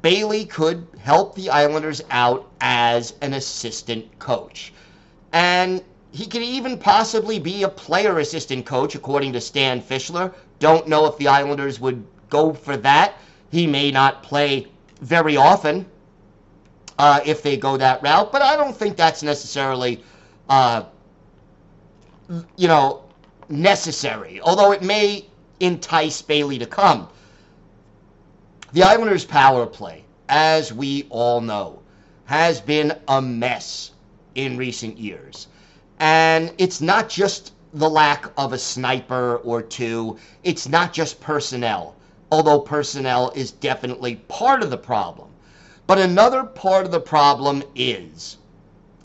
Bailey 0.00 0.44
could 0.46 0.86
help 1.00 1.34
the 1.34 1.50
Islanders 1.50 2.00
out 2.10 2.48
as 2.60 3.14
an 3.20 3.34
assistant 3.34 4.16
coach. 4.20 4.72
And 5.32 5.84
he 6.12 6.24
could 6.24 6.40
even 6.42 6.78
possibly 6.78 7.38
be 7.40 7.64
a 7.64 7.68
player 7.68 8.20
assistant 8.20 8.64
coach, 8.64 8.94
according 8.94 9.32
to 9.32 9.40
Stan 9.40 9.82
Fischler. 9.82 10.32
Don't 10.60 10.86
know 10.86 11.04
if 11.06 11.18
the 11.18 11.26
Islanders 11.26 11.80
would 11.80 12.06
go 12.30 12.54
for 12.54 12.76
that. 12.78 13.16
He 13.50 13.66
may 13.66 13.90
not 13.90 14.22
play 14.22 14.68
very 15.00 15.36
often 15.36 15.84
uh, 17.00 17.20
if 17.26 17.42
they 17.42 17.56
go 17.56 17.76
that 17.76 18.00
route, 18.00 18.30
but 18.30 18.40
I 18.40 18.56
don't 18.56 18.76
think 18.76 18.96
that's 18.96 19.22
necessarily, 19.24 20.02
uh, 20.48 20.84
you 22.56 22.68
know, 22.68 23.02
necessary. 23.48 24.40
Although 24.40 24.70
it 24.72 24.82
may 24.82 25.27
entice 25.60 26.22
Bailey 26.22 26.58
to 26.58 26.66
come. 26.66 27.08
The 28.72 28.82
Islanders' 28.82 29.24
power 29.24 29.66
play, 29.66 30.04
as 30.28 30.72
we 30.72 31.06
all 31.10 31.40
know, 31.40 31.80
has 32.26 32.60
been 32.60 32.92
a 33.08 33.20
mess 33.22 33.92
in 34.34 34.56
recent 34.58 34.98
years. 34.98 35.48
And 36.00 36.52
it's 36.58 36.80
not 36.80 37.08
just 37.08 37.52
the 37.74 37.88
lack 37.88 38.30
of 38.36 38.52
a 38.52 38.58
sniper 38.58 39.36
or 39.38 39.62
two, 39.62 40.18
it's 40.44 40.68
not 40.68 40.92
just 40.92 41.20
personnel, 41.20 41.94
although 42.30 42.60
personnel 42.60 43.32
is 43.34 43.50
definitely 43.52 44.16
part 44.28 44.62
of 44.62 44.70
the 44.70 44.76
problem. 44.78 45.28
But 45.86 45.98
another 45.98 46.44
part 46.44 46.84
of 46.84 46.92
the 46.92 47.00
problem 47.00 47.62
is 47.74 48.36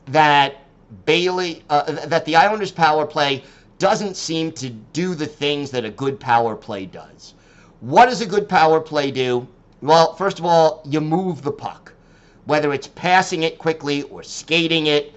that 0.07 0.57
Bailey, 1.05 1.63
uh, 1.69 1.91
that 2.07 2.25
the 2.25 2.35
Islanders' 2.35 2.71
power 2.71 3.05
play 3.07 3.43
doesn't 3.79 4.15
seem 4.15 4.51
to 4.53 4.69
do 4.69 5.15
the 5.15 5.25
things 5.25 5.71
that 5.71 5.85
a 5.85 5.89
good 5.89 6.19
power 6.19 6.55
play 6.55 6.85
does. 6.85 7.33
What 7.81 8.05
does 8.05 8.21
a 8.21 8.25
good 8.25 8.47
power 8.47 8.79
play 8.79 9.11
do? 9.11 9.47
Well, 9.81 10.13
first 10.15 10.39
of 10.39 10.45
all, 10.45 10.81
you 10.85 11.01
move 11.01 11.41
the 11.41 11.51
puck. 11.51 11.93
Whether 12.45 12.73
it's 12.73 12.87
passing 12.87 13.43
it 13.43 13.57
quickly 13.57 14.03
or 14.03 14.23
skating 14.23 14.87
it, 14.87 15.13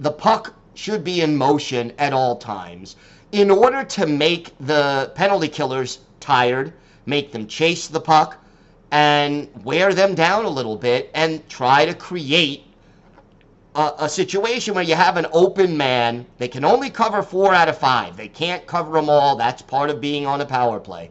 the 0.00 0.10
puck 0.12 0.54
should 0.74 1.04
be 1.04 1.20
in 1.22 1.36
motion 1.36 1.92
at 1.98 2.12
all 2.12 2.36
times 2.36 2.96
in 3.32 3.50
order 3.50 3.82
to 3.82 4.06
make 4.06 4.52
the 4.60 5.10
penalty 5.14 5.48
killers 5.48 5.98
tired, 6.20 6.72
make 7.06 7.32
them 7.32 7.46
chase 7.46 7.86
the 7.88 8.00
puck, 8.00 8.36
and 8.90 9.48
wear 9.64 9.92
them 9.92 10.14
down 10.14 10.44
a 10.44 10.48
little 10.50 10.76
bit 10.76 11.10
and 11.14 11.46
try 11.48 11.84
to 11.84 11.94
create 11.94 12.65
a, 13.76 13.94
a, 14.04 14.08
situation 14.08 14.74
where 14.74 14.82
you 14.84 14.94
have 14.94 15.16
an 15.18 15.26
open 15.32 15.76
man. 15.76 16.26
They 16.38 16.48
can 16.48 16.64
only 16.64 16.90
cover 16.90 17.22
four 17.22 17.54
out 17.54 17.68
of 17.68 17.76
five. 17.78 18.16
They 18.16 18.28
can't 18.28 18.66
cover 18.66 18.92
them 18.92 19.08
all. 19.10 19.36
That's 19.36 19.62
part 19.62 19.90
of 19.90 20.00
being 20.00 20.26
on 20.26 20.40
a 20.40 20.46
power 20.46 20.80
play. 20.80 21.10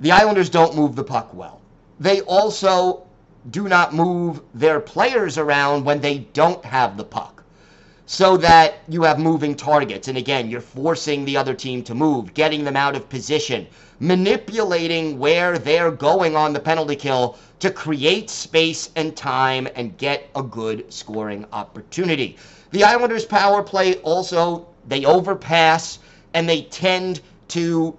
The 0.00 0.10
Islanders 0.10 0.50
don't 0.50 0.74
move 0.76 0.96
the 0.96 1.04
puck 1.04 1.32
well. 1.32 1.60
They 2.00 2.20
also 2.22 3.06
do 3.50 3.68
not 3.68 3.94
move 3.94 4.42
their 4.52 4.80
players 4.80 5.38
around 5.38 5.84
when 5.84 6.00
they 6.00 6.18
don't 6.32 6.62
have 6.64 6.96
the 6.96 7.04
puck 7.04 7.33
so 8.06 8.36
that 8.36 8.80
you 8.88 9.02
have 9.02 9.18
moving 9.18 9.54
targets. 9.54 10.08
And 10.08 10.18
again, 10.18 10.50
you're 10.50 10.60
forcing 10.60 11.24
the 11.24 11.36
other 11.36 11.54
team 11.54 11.82
to 11.84 11.94
move, 11.94 12.34
getting 12.34 12.64
them 12.64 12.76
out 12.76 12.96
of 12.96 13.08
position, 13.08 13.66
manipulating 13.98 15.18
where 15.18 15.58
they're 15.58 15.90
going 15.90 16.36
on 16.36 16.52
the 16.52 16.60
penalty 16.60 16.96
kill 16.96 17.38
to 17.60 17.70
create 17.70 18.28
space 18.28 18.90
and 18.96 19.16
time 19.16 19.66
and 19.74 19.96
get 19.96 20.28
a 20.36 20.42
good 20.42 20.92
scoring 20.92 21.46
opportunity. 21.52 22.36
The 22.72 22.84
Islanders' 22.84 23.24
power 23.24 23.62
play 23.62 23.96
also, 23.98 24.66
they 24.86 25.04
overpass 25.06 25.98
and 26.34 26.48
they 26.48 26.62
tend 26.62 27.20
to 27.48 27.96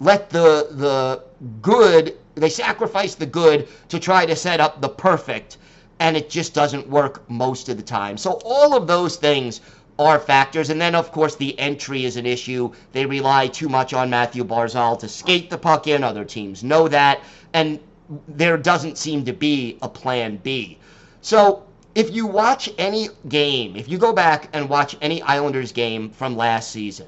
let 0.00 0.30
the 0.30 0.68
the 0.72 1.22
good 1.62 2.16
they 2.34 2.48
sacrifice 2.48 3.14
the 3.14 3.26
good 3.26 3.68
to 3.88 4.00
try 4.00 4.26
to 4.26 4.34
set 4.34 4.58
up 4.60 4.80
the 4.80 4.88
perfect 4.88 5.56
and 6.00 6.16
it 6.18 6.28
just 6.28 6.52
doesn't 6.52 6.86
work 6.88 7.22
most 7.30 7.68
of 7.70 7.76
the 7.78 7.82
time. 7.82 8.18
So 8.18 8.32
all 8.44 8.76
of 8.76 8.86
those 8.86 9.16
things 9.16 9.60
are 9.98 10.18
factors. 10.18 10.68
And 10.68 10.78
then, 10.80 10.94
of 10.94 11.10
course, 11.12 11.36
the 11.36 11.58
entry 11.58 12.04
is 12.04 12.16
an 12.18 12.26
issue. 12.26 12.72
They 12.92 13.06
rely 13.06 13.46
too 13.46 13.68
much 13.70 13.94
on 13.94 14.10
Mathew 14.10 14.44
Barzal 14.44 14.98
to 14.98 15.08
skate 15.08 15.48
the 15.48 15.56
puck 15.56 15.86
in. 15.86 16.04
Other 16.04 16.24
teams 16.24 16.62
know 16.62 16.88
that. 16.88 17.20
And 17.54 17.80
there 18.28 18.58
doesn't 18.58 18.98
seem 18.98 19.24
to 19.24 19.32
be 19.32 19.78
a 19.80 19.88
plan 19.88 20.36
B. 20.38 20.78
So 21.22 21.64
if 21.94 22.10
you 22.14 22.26
watch 22.26 22.68
any 22.76 23.08
game, 23.28 23.74
if 23.76 23.88
you 23.88 23.96
go 23.96 24.12
back 24.12 24.50
and 24.52 24.68
watch 24.68 24.96
any 25.00 25.22
Islanders 25.22 25.72
game 25.72 26.10
from 26.10 26.36
last 26.36 26.70
season 26.70 27.06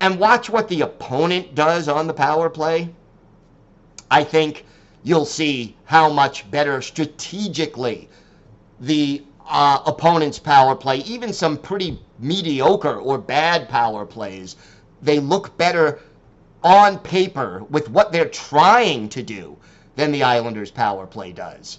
and 0.00 0.18
watch 0.20 0.50
what 0.50 0.68
the 0.68 0.82
opponent 0.82 1.54
does 1.54 1.88
on 1.88 2.06
the 2.08 2.12
power 2.14 2.50
play, 2.50 2.90
I 4.10 4.22
think 4.22 4.66
you'll 5.02 5.24
see 5.24 5.76
how 5.84 6.10
much 6.10 6.50
better 6.50 6.82
strategically 6.82 8.10
the 8.80 9.22
uh, 9.48 9.80
opponent's 9.86 10.38
power 10.38 10.74
play, 10.74 10.96
even 10.98 11.32
some 11.32 11.56
pretty 11.56 11.98
mediocre 12.18 12.96
or 12.96 13.18
bad 13.18 13.68
power 13.68 14.04
plays, 14.06 14.56
they 15.02 15.18
look 15.20 15.56
better 15.58 16.00
on 16.62 16.98
paper 17.00 17.62
with 17.70 17.88
what 17.90 18.10
they're 18.10 18.28
trying 18.28 19.08
to 19.10 19.22
do 19.22 19.56
than 19.96 20.10
the 20.10 20.22
Islanders' 20.22 20.70
power 20.70 21.06
play 21.06 21.30
does. 21.32 21.78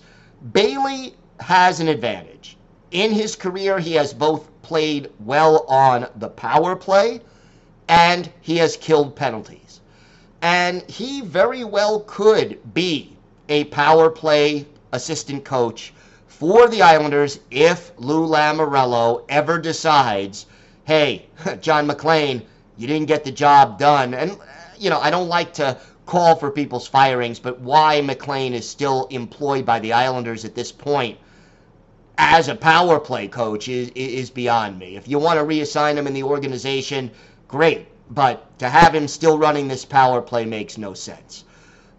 Bailey 0.54 1.16
has 1.40 1.80
an 1.80 1.88
advantage. 1.88 2.56
In 2.92 3.12
his 3.12 3.36
career, 3.36 3.80
he 3.80 3.94
has 3.94 4.14
both 4.14 4.50
played 4.62 5.12
well 5.20 5.66
on 5.68 6.08
the 6.18 6.30
power 6.30 6.76
play 6.76 7.20
and 7.88 8.32
he 8.42 8.58
has 8.58 8.78
killed 8.78 9.16
penalties. 9.16 9.82
And 10.42 10.82
he 10.90 11.22
very 11.22 11.64
well 11.66 12.02
could 12.02 12.60
be 12.74 13.16
a 13.50 13.66
power 13.66 14.10
play 14.10 14.66
assistant 14.92 15.44
coach 15.44 15.94
for 16.40 16.68
the 16.68 16.82
Islanders 16.82 17.40
if 17.50 17.94
Lou 17.98 18.28
Lamorello 18.28 19.24
ever 19.30 19.58
decides, 19.58 20.48
hey, 20.84 21.28
John 21.62 21.88
McLean, 21.88 22.42
you 22.76 22.88
didn't 22.88 23.08
get 23.08 23.24
the 23.24 23.32
job 23.32 23.80
done. 23.80 24.14
And, 24.14 24.32
uh, 24.32 24.36
you 24.78 24.90
know, 24.90 25.00
I 25.00 25.10
don't 25.12 25.30
like 25.30 25.54
to 25.54 25.78
call 26.06 26.36
for 26.36 26.52
people's 26.52 26.88
firings, 26.90 27.40
but 27.40 27.62
why 27.62 28.02
McLean 28.02 28.54
is 28.54 28.68
still 28.68 29.06
employed 29.12 29.66
by 29.66 29.80
the 29.80 29.94
Islanders 29.94 30.44
at 30.44 30.56
this 30.56 30.74
point 30.74 31.18
as 32.18 32.50
a 32.50 32.56
power 32.56 33.00
play 33.00 33.30
coach 33.30 33.70
is, 33.70 33.90
is 33.96 34.30
beyond 34.30 34.78
me. 34.78 34.98
If 34.98 35.08
you 35.08 35.20
want 35.20 35.40
to 35.40 35.46
reassign 35.46 35.96
him 35.96 36.06
in 36.06 36.14
the 36.14 36.24
organization, 36.24 37.12
great. 37.48 37.88
But 38.14 38.60
to 38.60 38.68
have 38.70 38.94
him 38.94 39.08
still 39.08 39.38
running 39.38 39.70
this 39.70 39.86
power 39.86 40.22
play 40.22 40.44
makes 40.44 40.78
no 40.78 40.94
sense. 40.94 41.46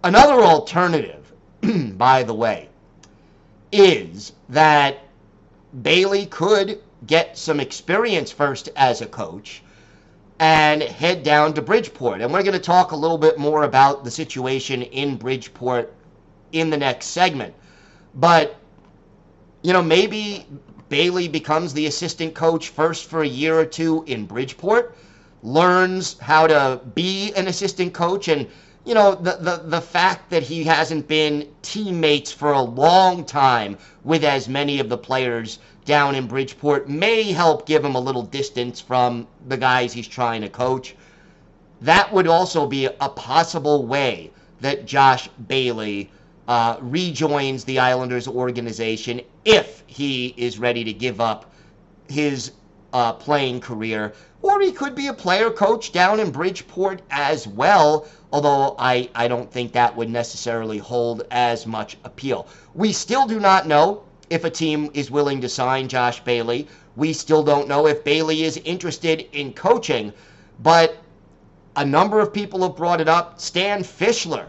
Another 0.05 0.43
alternative, 0.43 1.33
by 1.97 2.23
the 2.23 2.35
way, 2.35 2.69
is 3.78 4.33
that 4.49 4.99
Bailey 5.83 6.26
could 6.26 6.80
get 7.06 7.37
some 7.37 7.61
experience 7.61 8.33
first 8.33 8.71
as 8.76 9.00
a 9.00 9.06
coach 9.06 9.62
and 10.40 10.83
head 10.83 11.23
down 11.23 11.52
to 11.54 11.62
Bridgeport. 11.62 12.21
And 12.21 12.33
we're 12.33 12.42
going 12.42 12.52
to 12.54 12.59
talk 12.59 12.92
a 12.92 12.97
little 12.97 13.18
bit 13.18 13.38
more 13.38 13.64
about 13.64 14.04
the 14.04 14.11
situation 14.11 14.83
in 14.83 15.16
Bridgeport 15.16 15.92
in 16.52 16.71
the 16.71 16.76
next 16.76 17.06
segment. 17.06 17.54
But, 18.14 18.56
you 19.62 19.73
know, 19.73 19.83
maybe 19.83 20.47
Bailey 20.88 21.28
becomes 21.28 21.73
the 21.75 21.87
assistant 21.87 22.35
coach 22.35 22.71
first 22.71 23.08
for 23.10 23.23
a 23.23 23.26
year 23.28 23.58
or 23.58 23.67
two 23.67 24.04
in 24.06 24.25
Bridgeport, 24.26 24.97
learns 25.43 26.19
how 26.19 26.47
to 26.47 26.80
be 26.95 27.32
an 27.34 27.49
assistant 27.49 27.93
coach 27.93 28.28
and 28.28 28.47
you 28.86 28.94
know, 28.94 29.16
the, 29.16 29.36
the, 29.40 29.62
the 29.64 29.80
fact 29.80 30.30
that 30.30 30.44
he 30.44 30.62
hasn't 30.62 31.08
been 31.08 31.52
teammates 31.60 32.30
for 32.30 32.52
a 32.52 32.62
long 32.62 33.25
time 33.25 33.76
with 34.04 34.22
as 34.22 34.49
many 34.49 34.78
of 34.78 34.88
the 34.88 34.96
players 34.96 35.58
down 35.84 36.14
in 36.14 36.28
Bridgeport 36.28 36.88
may 36.88 37.25
help 37.25 37.66
give 37.66 37.84
him 37.84 37.96
a 37.96 38.00
little 38.00 38.22
distance 38.22 38.80
from 38.80 39.26
the 39.49 39.56
guys 39.56 39.92
he's 39.92 40.06
trying 40.06 40.40
to 40.42 40.49
coach. 40.49 40.94
That 41.80 42.10
would 42.12 42.28
also 42.28 42.64
be 42.68 42.86
a 42.86 43.08
possible 43.08 43.84
way 43.86 44.30
that 44.60 44.86
Josh 44.86 45.28
Bailey 45.49 46.08
uh, 46.46 46.76
rejoins 46.80 47.64
the 47.64 47.80
Islanders 47.80 48.28
organization 48.28 49.20
if 49.44 49.82
he 49.88 50.32
is 50.36 50.60
ready 50.60 50.84
to 50.84 50.92
give 50.92 51.20
up 51.20 51.52
his 52.08 52.52
uh, 52.92 53.14
playing 53.14 53.60
career 53.60 54.12
or 54.50 54.61
he 54.61 54.73
could 54.73 54.95
be 54.95 55.09
a 55.09 55.13
player 55.13 55.50
coach 55.50 55.93
down 55.93 56.21
in 56.21 56.30
Bridgeport 56.30 57.02
as 57.11 57.47
well, 57.47 58.06
although 58.32 58.76
I, 58.78 59.11
I 59.15 59.28
don't 59.28 59.50
think 59.50 59.73
that 59.73 59.97
would 59.97 60.09
necessarily 60.11 60.78
hold 60.78 61.25
as 61.30 61.67
much 61.67 61.97
appeal. 62.04 62.47
We 62.75 62.93
still 62.93 63.26
do 63.26 63.41
not 63.41 63.67
know 63.67 64.04
if 64.30 64.45
a 64.45 64.50
team 64.50 64.91
is 64.95 65.11
willing 65.11 65.41
to 65.41 65.49
sign 65.49 65.89
Josh 65.89 66.23
Bailey. 66.23 66.69
We 66.97 67.13
still 67.13 67.43
don't 67.43 67.69
know 67.69 67.87
if 67.87 68.04
Bailey 68.04 68.45
is 68.45 68.56
interested 68.59 69.26
in 69.37 69.52
coaching, 69.52 70.13
but 70.63 70.99
a 71.76 71.85
number 71.85 72.21
of 72.21 72.32
people 72.32 72.63
have 72.63 72.76
brought 72.76 73.00
it 73.00 73.09
up. 73.09 73.41
Stan 73.41 73.82
Fischler 73.82 74.47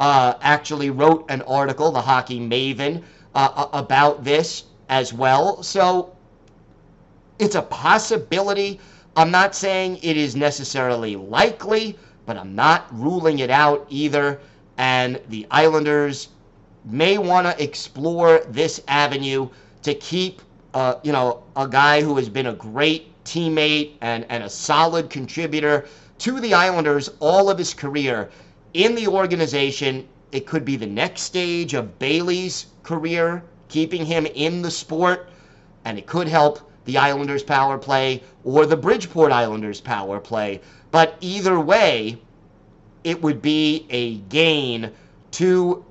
uh, 0.00 0.34
actually 0.40 0.90
wrote 0.90 1.24
an 1.28 1.42
article, 1.42 1.90
the 1.92 2.00
hockey 2.02 2.40
maven, 2.40 3.02
uh, 3.36 3.48
uh 3.54 3.68
about 3.72 4.24
this 4.24 4.64
as 4.88 5.12
well. 5.12 5.62
So 5.62 6.16
it's 7.38 7.54
a 7.54 7.62
possibility 7.62 8.80
I'm 9.16 9.30
not 9.30 9.54
saying 9.54 10.00
it 10.02 10.16
is 10.16 10.34
necessarily 10.34 11.14
likely, 11.14 11.96
but 12.26 12.36
I'm 12.36 12.54
not 12.56 12.86
ruling 12.90 13.38
it 13.38 13.48
out 13.50 13.86
either. 13.88 14.40
And 14.76 15.20
the 15.28 15.46
Islanders 15.52 16.28
may 16.84 17.18
want 17.18 17.46
to 17.46 17.62
explore 17.62 18.44
this 18.50 18.80
avenue 18.88 19.48
to 19.82 19.94
keep, 19.94 20.42
uh, 20.74 20.94
you 21.04 21.12
know, 21.12 21.44
a 21.56 21.68
guy 21.68 22.02
who 22.02 22.16
has 22.16 22.28
been 22.28 22.46
a 22.46 22.52
great 22.54 23.10
teammate 23.24 23.92
and, 24.00 24.26
and 24.28 24.42
a 24.42 24.50
solid 24.50 25.10
contributor 25.10 25.86
to 26.18 26.40
the 26.40 26.54
Islanders 26.54 27.10
all 27.20 27.48
of 27.48 27.56
his 27.56 27.72
career 27.72 28.30
in 28.74 28.94
the 28.96 29.06
organization. 29.06 30.08
It 30.32 30.44
could 30.46 30.64
be 30.64 30.74
the 30.74 30.86
next 30.86 31.22
stage 31.22 31.74
of 31.74 32.00
Bailey's 32.00 32.66
career, 32.82 33.44
keeping 33.68 34.04
him 34.06 34.26
in 34.26 34.62
the 34.62 34.70
sport, 34.72 35.30
and 35.84 35.96
it 35.98 36.06
could 36.06 36.26
help 36.26 36.68
the 36.84 36.98
Islanders 36.98 37.42
power 37.42 37.78
play 37.78 38.22
or 38.44 38.66
the 38.66 38.76
Bridgeport 38.76 39.32
Islanders 39.32 39.80
power 39.80 40.20
play. 40.20 40.60
But 40.90 41.16
either 41.20 41.58
way, 41.60 42.20
it 43.02 43.20
would 43.22 43.42
be 43.42 43.86
a 43.90 44.16
gain 44.30 44.90
to 45.32 45.84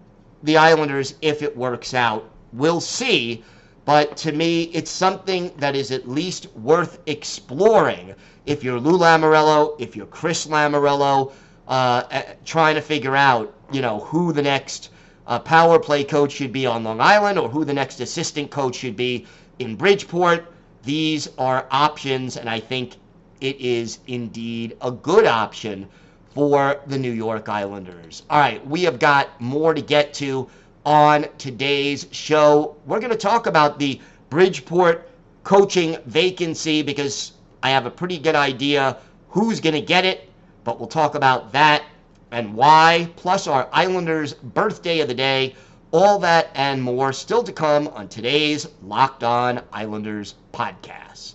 the 0.43 0.57
Islanders 0.57 1.15
if 1.21 1.41
it 1.41 1.55
works 1.55 1.93
out. 1.93 2.29
We'll 2.53 2.81
see. 2.81 3.43
But 3.85 4.15
to 4.17 4.31
me, 4.31 4.63
it's 4.65 4.91
something 4.91 5.51
that 5.57 5.75
is 5.75 5.91
at 5.91 6.07
least 6.07 6.53
worth 6.55 6.99
exploring. 7.05 8.15
If 8.45 8.63
you're 8.63 8.79
Lou 8.79 8.97
Lamoriello, 8.97 9.75
if 9.79 9.95
you're 9.95 10.05
Chris 10.05 10.47
Lamoriello, 10.47 11.33
uh, 11.67 12.03
eh, 12.11 12.23
trying 12.45 12.75
to 12.75 12.81
figure 12.81 13.15
out, 13.15 13.53
you 13.71 13.81
know, 13.81 13.99
who 14.01 14.31
the 14.31 14.41
next 14.41 14.89
uh, 15.27 15.39
power 15.39 15.79
play 15.79 16.03
coach 16.03 16.31
should 16.31 16.51
be 16.53 16.65
on 16.65 16.83
Long 16.83 17.01
Island 17.01 17.39
or 17.39 17.49
who 17.49 17.65
the 17.65 17.73
next 17.73 17.99
assistant 17.99 18.51
coach 18.51 18.75
should 18.75 18.95
be 18.95 19.25
in 19.59 19.75
Bridgeport 19.75 20.49
these 20.83 21.29
are 21.37 21.65
options, 21.71 22.35
and 22.35 22.49
I 22.49 22.59
think 22.59 22.97
it 23.39 23.59
is 23.61 23.99
indeed 24.07 24.75
a 24.81 24.91
good 24.91 25.25
option 25.25 25.87
for 26.33 26.81
the 26.87 26.99
New 26.99 27.11
York 27.11 27.47
Islanders. 27.47 28.23
All 28.29 28.39
right, 28.39 28.65
we 28.67 28.83
have 28.83 28.99
got 28.99 29.39
more 29.39 29.73
to 29.73 29.81
get 29.81 30.13
to 30.15 30.49
on 30.85 31.25
today's 31.37 32.07
show. 32.11 32.75
We're 32.85 32.99
going 32.99 33.11
to 33.11 33.17
talk 33.17 33.47
about 33.47 33.79
the 33.79 33.99
Bridgeport 34.29 35.09
coaching 35.43 35.97
vacancy 36.05 36.81
because 36.81 37.33
I 37.61 37.69
have 37.69 37.85
a 37.85 37.91
pretty 37.91 38.17
good 38.17 38.35
idea 38.35 38.97
who's 39.29 39.59
going 39.61 39.75
to 39.75 39.81
get 39.81 40.03
it, 40.05 40.29
but 40.65 40.79
we'll 40.79 40.87
talk 40.89 41.15
about 41.15 41.51
that 41.53 41.83
and 42.31 42.53
why, 42.53 43.09
plus 43.15 43.47
our 43.47 43.69
Islanders 43.71 44.33
birthday 44.33 44.99
of 44.99 45.07
the 45.07 45.13
day, 45.13 45.55
all 45.91 46.17
that 46.19 46.49
and 46.55 46.81
more 46.81 47.13
still 47.13 47.43
to 47.43 47.53
come 47.53 47.87
on 47.89 48.09
today's 48.09 48.67
Locked 48.81 49.23
On 49.23 49.61
Islanders 49.71 50.35
podcast. 50.53 51.33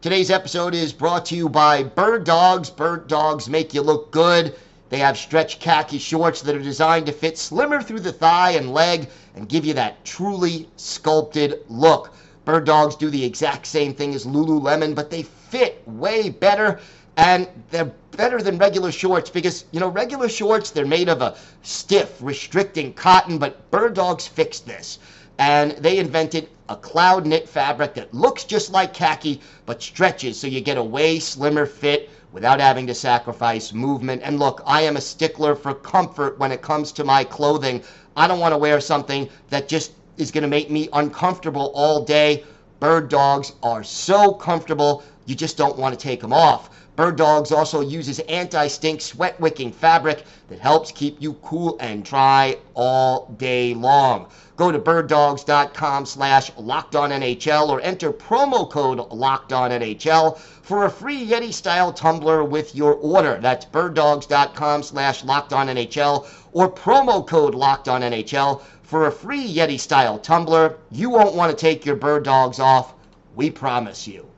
Today's 0.00 0.30
episode 0.32 0.74
is 0.74 0.92
brought 0.92 1.24
to 1.26 1.36
you 1.36 1.48
by 1.48 1.84
Bird 1.84 2.24
Dogs. 2.24 2.68
Bird 2.70 3.06
Dogs 3.06 3.48
make 3.48 3.72
you 3.72 3.82
look 3.82 4.10
good. 4.10 4.56
They 4.88 4.98
have 4.98 5.16
stretch 5.16 5.60
khaki 5.60 5.98
shorts 5.98 6.42
that 6.42 6.56
are 6.56 6.62
designed 6.62 7.06
to 7.06 7.12
fit 7.12 7.38
slimmer 7.38 7.80
through 7.80 8.00
the 8.00 8.12
thigh 8.12 8.50
and 8.50 8.74
leg 8.74 9.08
and 9.36 9.48
give 9.48 9.64
you 9.64 9.74
that 9.74 10.04
truly 10.04 10.68
sculpted 10.76 11.64
look. 11.68 12.12
Bird 12.44 12.66
Dogs 12.66 12.96
do 12.96 13.08
the 13.08 13.24
exact 13.24 13.64
same 13.64 13.94
thing 13.94 14.12
as 14.12 14.26
Lululemon, 14.26 14.96
but 14.96 15.08
they 15.08 15.22
fit 15.22 15.86
way 15.86 16.30
better 16.30 16.80
and 17.16 17.46
they're 17.70 17.92
better 18.10 18.42
than 18.42 18.58
regular 18.58 18.90
shorts 18.90 19.30
because, 19.30 19.66
you 19.70 19.78
know, 19.78 19.88
regular 19.88 20.28
shorts, 20.28 20.70
they're 20.70 20.84
made 20.86 21.08
of 21.08 21.22
a 21.22 21.36
stiff, 21.62 22.18
restricting 22.20 22.92
cotton, 22.92 23.38
but 23.38 23.70
Bird 23.70 23.94
Dogs 23.94 24.26
fixed 24.26 24.66
this 24.66 24.98
and 25.38 25.72
they 25.72 25.98
invented 25.98 26.48
a 26.68 26.76
cloud 26.76 27.26
knit 27.26 27.48
fabric 27.48 27.94
that 27.94 28.12
looks 28.12 28.44
just 28.44 28.70
like 28.70 28.92
khaki 28.92 29.40
but 29.66 29.82
stretches 29.82 30.38
so 30.38 30.46
you 30.46 30.60
get 30.60 30.76
a 30.78 30.82
way 30.82 31.18
slimmer 31.18 31.66
fit 31.66 32.10
without 32.32 32.58
having 32.60 32.86
to 32.86 32.94
sacrifice 32.94 33.74
movement. 33.74 34.22
And 34.24 34.38
look, 34.38 34.62
I 34.64 34.80
am 34.82 34.96
a 34.96 35.02
stickler 35.02 35.54
for 35.54 35.74
comfort 35.74 36.38
when 36.38 36.50
it 36.50 36.62
comes 36.62 36.90
to 36.92 37.04
my 37.04 37.24
clothing. 37.24 37.82
I 38.16 38.26
don't 38.26 38.40
want 38.40 38.52
to 38.54 38.58
wear 38.58 38.80
something 38.80 39.28
that 39.50 39.68
just 39.68 39.92
is 40.16 40.30
going 40.30 40.40
to 40.40 40.48
make 40.48 40.70
me 40.70 40.88
uncomfortable 40.94 41.70
all 41.74 42.02
day. 42.06 42.42
Bird 42.80 43.10
dogs 43.10 43.52
are 43.62 43.84
so 43.84 44.32
comfortable, 44.32 45.02
you 45.26 45.34
just 45.34 45.58
don't 45.58 45.76
want 45.76 45.94
to 45.94 46.00
take 46.02 46.22
them 46.22 46.32
off. 46.32 46.70
Bird 47.02 47.16
Dogs 47.16 47.50
also 47.50 47.80
uses 47.80 48.20
anti-stink 48.28 49.00
sweat-wicking 49.00 49.72
fabric 49.72 50.24
that 50.48 50.60
helps 50.60 50.92
keep 50.92 51.16
you 51.20 51.32
cool 51.44 51.76
and 51.80 52.04
dry 52.04 52.56
all 52.74 53.26
day 53.38 53.74
long. 53.74 54.26
Go 54.54 54.70
to 54.70 54.78
birddogs.com 54.78 56.06
slash 56.06 56.52
LockedOnNHL 56.52 57.70
or 57.70 57.80
enter 57.80 58.12
promo 58.12 58.70
code 58.70 58.98
LockedOnNHL 59.00 60.38
for 60.38 60.84
a 60.84 60.90
free 60.90 61.26
Yeti-style 61.26 61.92
tumbler 61.92 62.44
with 62.44 62.72
your 62.76 62.94
order. 62.94 63.36
That's 63.42 63.66
birddogs.com 63.66 64.84
slash 64.84 65.24
LockedOnNHL 65.24 66.24
or 66.52 66.70
promo 66.70 67.26
code 67.26 67.54
LockedOnNHL 67.54 68.62
for 68.84 69.08
a 69.08 69.10
free 69.10 69.52
Yeti-style 69.52 70.20
tumbler. 70.20 70.78
You 70.92 71.10
won't 71.10 71.34
want 71.34 71.50
to 71.50 71.60
take 71.60 71.84
your 71.84 71.96
bird 71.96 72.22
dogs 72.22 72.60
off. 72.60 72.94
We 73.34 73.50
promise 73.50 74.06
you. 74.06 74.28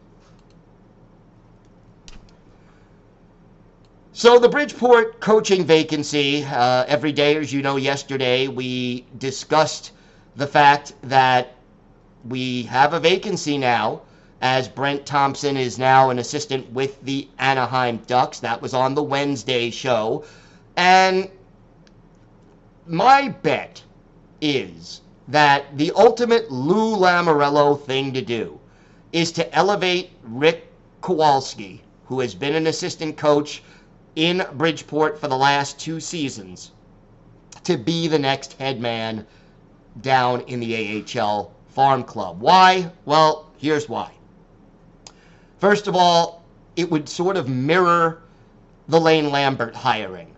So 4.17 4.39
the 4.39 4.49
Bridgeport 4.49 5.19
coaching 5.19 5.65
vacancy, 5.65 6.45
uh, 6.45 6.85
every 6.87 7.11
day, 7.11 7.35
as 7.37 7.53
you 7.53 7.63
know, 7.63 7.75
yesterday 7.75 8.47
we 8.47 9.05
discussed 9.19 9.91
the 10.37 10.47
fact 10.47 10.95
that 11.03 11.57
we 12.25 12.63
have 12.63 12.95
a 12.95 13.01
vacancy 13.01 13.59
now 13.59 14.03
as 14.41 14.69
Brent 14.69 15.05
Thompson 15.05 15.57
is 15.57 15.81
now 15.81 16.11
an 16.11 16.21
assistant 16.21 16.71
with 16.71 17.03
the 17.03 17.27
Anaheim 17.41 17.97
Ducks. 18.07 18.39
That 18.39 18.63
was 18.63 18.73
on 18.73 18.95
the 18.95 19.03
Wednesday 19.03 19.69
show. 19.71 20.25
And 20.77 21.29
my 22.87 23.31
bet 23.43 23.83
is 24.41 25.01
that 25.27 25.77
the 25.77 25.91
ultimate 25.97 26.53
Lou 26.53 26.95
Lamoriello 26.95 27.83
thing 27.83 28.13
to 28.13 28.23
do 28.23 28.61
is 29.13 29.33
to 29.33 29.53
elevate 29.57 30.11
Rick 30.23 30.71
Kowalsky, 31.03 31.81
who 32.07 32.21
has 32.21 32.33
been 32.37 32.55
an 32.55 32.69
assistant 32.69 33.17
coach 33.17 33.61
in 34.17 34.45
Bridgeport 34.55 35.19
for 35.19 35.29
the 35.29 35.37
last 35.37 35.79
two 35.79 36.01
seasons 36.01 36.73
to 37.65 37.77
be 37.77 38.07
the 38.09 38.19
next 38.19 38.55
head 38.55 38.81
man 38.81 39.27
down 40.01 40.43
in 40.43 40.61
the 40.61 41.03
AHL 41.17 41.53
Farm 41.69 42.03
Club. 42.03 42.41
Why? 42.41 42.91
Well, 43.05 43.51
here's 43.59 43.89
why. 43.89 44.13
First 45.59 45.87
of 45.87 45.97
all, 45.97 46.45
it 46.77 46.91
would 46.91 47.09
sort 47.09 47.37
of 47.37 47.49
mirror 47.49 48.23
the 48.89 49.01
Lane 49.01 49.31
Lambert 49.31 49.75
hiring. 49.75 50.35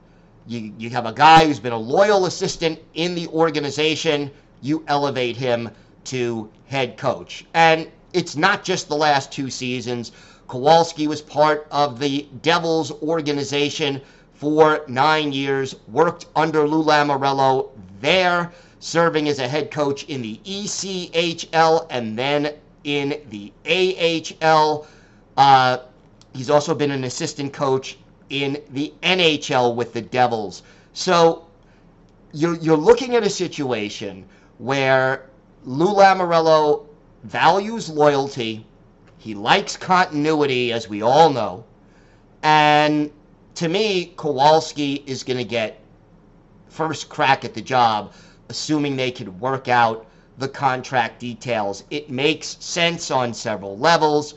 You, 0.47 0.73
you 0.79 0.91
have 0.91 1.07
a 1.07 1.12
guy 1.12 1.45
who's 1.47 1.59
been 1.59 1.73
a 1.73 1.77
loyal 1.79 2.27
assistant 2.27 2.79
in 2.95 3.15
the 3.15 3.27
organization, 3.29 4.31
you 4.62 4.85
elevate 4.87 5.37
him 5.37 5.69
to 6.05 6.49
head 6.67 6.97
coach. 6.97 7.45
And 7.55 7.91
it's 8.12 8.37
not 8.37 8.62
just 8.62 8.89
the 8.89 8.95
last 8.95 9.33
two 9.33 9.51
seasons. 9.51 10.12
Kowalsky 10.49 11.09
was 11.09 11.21
part 11.21 11.67
of 11.73 11.99
the 11.99 12.29
Devils 12.41 12.93
organization 13.03 14.01
for 14.33 14.83
nine 14.87 15.33
years, 15.33 15.75
worked 15.91 16.27
under 16.37 16.69
Lou 16.69 16.81
Lamoriello 16.85 17.71
there, 18.01 18.53
serving 18.79 19.29
as 19.29 19.41
a 19.41 19.49
head 19.49 19.73
coach 19.73 20.05
in 20.05 20.23
the 20.23 20.39
ECHL 20.45 21.87
and 21.91 22.17
then 22.17 22.53
in 22.85 23.21
the 23.31 23.53
AHL. 23.69 24.87
Uh, 25.37 25.79
he's 26.33 26.49
also 26.51 26.77
been 26.77 26.93
an 26.93 27.03
assistant 27.03 27.53
coach 27.53 27.99
in 28.31 28.63
the 28.71 28.93
NHL 29.03 29.75
with 29.75 29.93
the 29.95 30.03
Devils. 30.03 30.63
So 30.93 31.45
you're, 32.33 32.57
you're 32.59 32.77
looking 32.77 33.17
at 33.17 33.25
a 33.25 33.31
situation 33.31 34.25
where 34.59 35.29
Lou 35.65 35.87
Lamoriello 35.89 36.85
values 37.25 37.89
loyalty 37.89 38.65
he 39.18 39.35
likes 39.35 39.79
continuity, 39.79 40.70
as 40.72 40.88
we 40.90 41.00
all 41.02 41.31
know. 41.31 41.64
And 42.42 43.11
to 43.55 43.66
me, 43.68 44.12
Kowalsky 44.16 45.02
is 45.07 45.24
going 45.24 45.38
to 45.38 45.44
get 45.44 45.81
first 46.68 47.09
crack 47.09 47.42
at 47.44 47.55
the 47.55 47.62
job, 47.62 48.12
assuming 48.50 48.96
they 48.96 49.11
could 49.11 49.40
work 49.40 49.68
out 49.68 50.07
the 50.38 50.48
contract 50.48 51.18
details. 51.20 51.85
It 51.90 52.11
makes 52.11 52.57
sense 52.61 53.11
on 53.11 53.33
several 53.33 53.79
levels. 53.79 54.35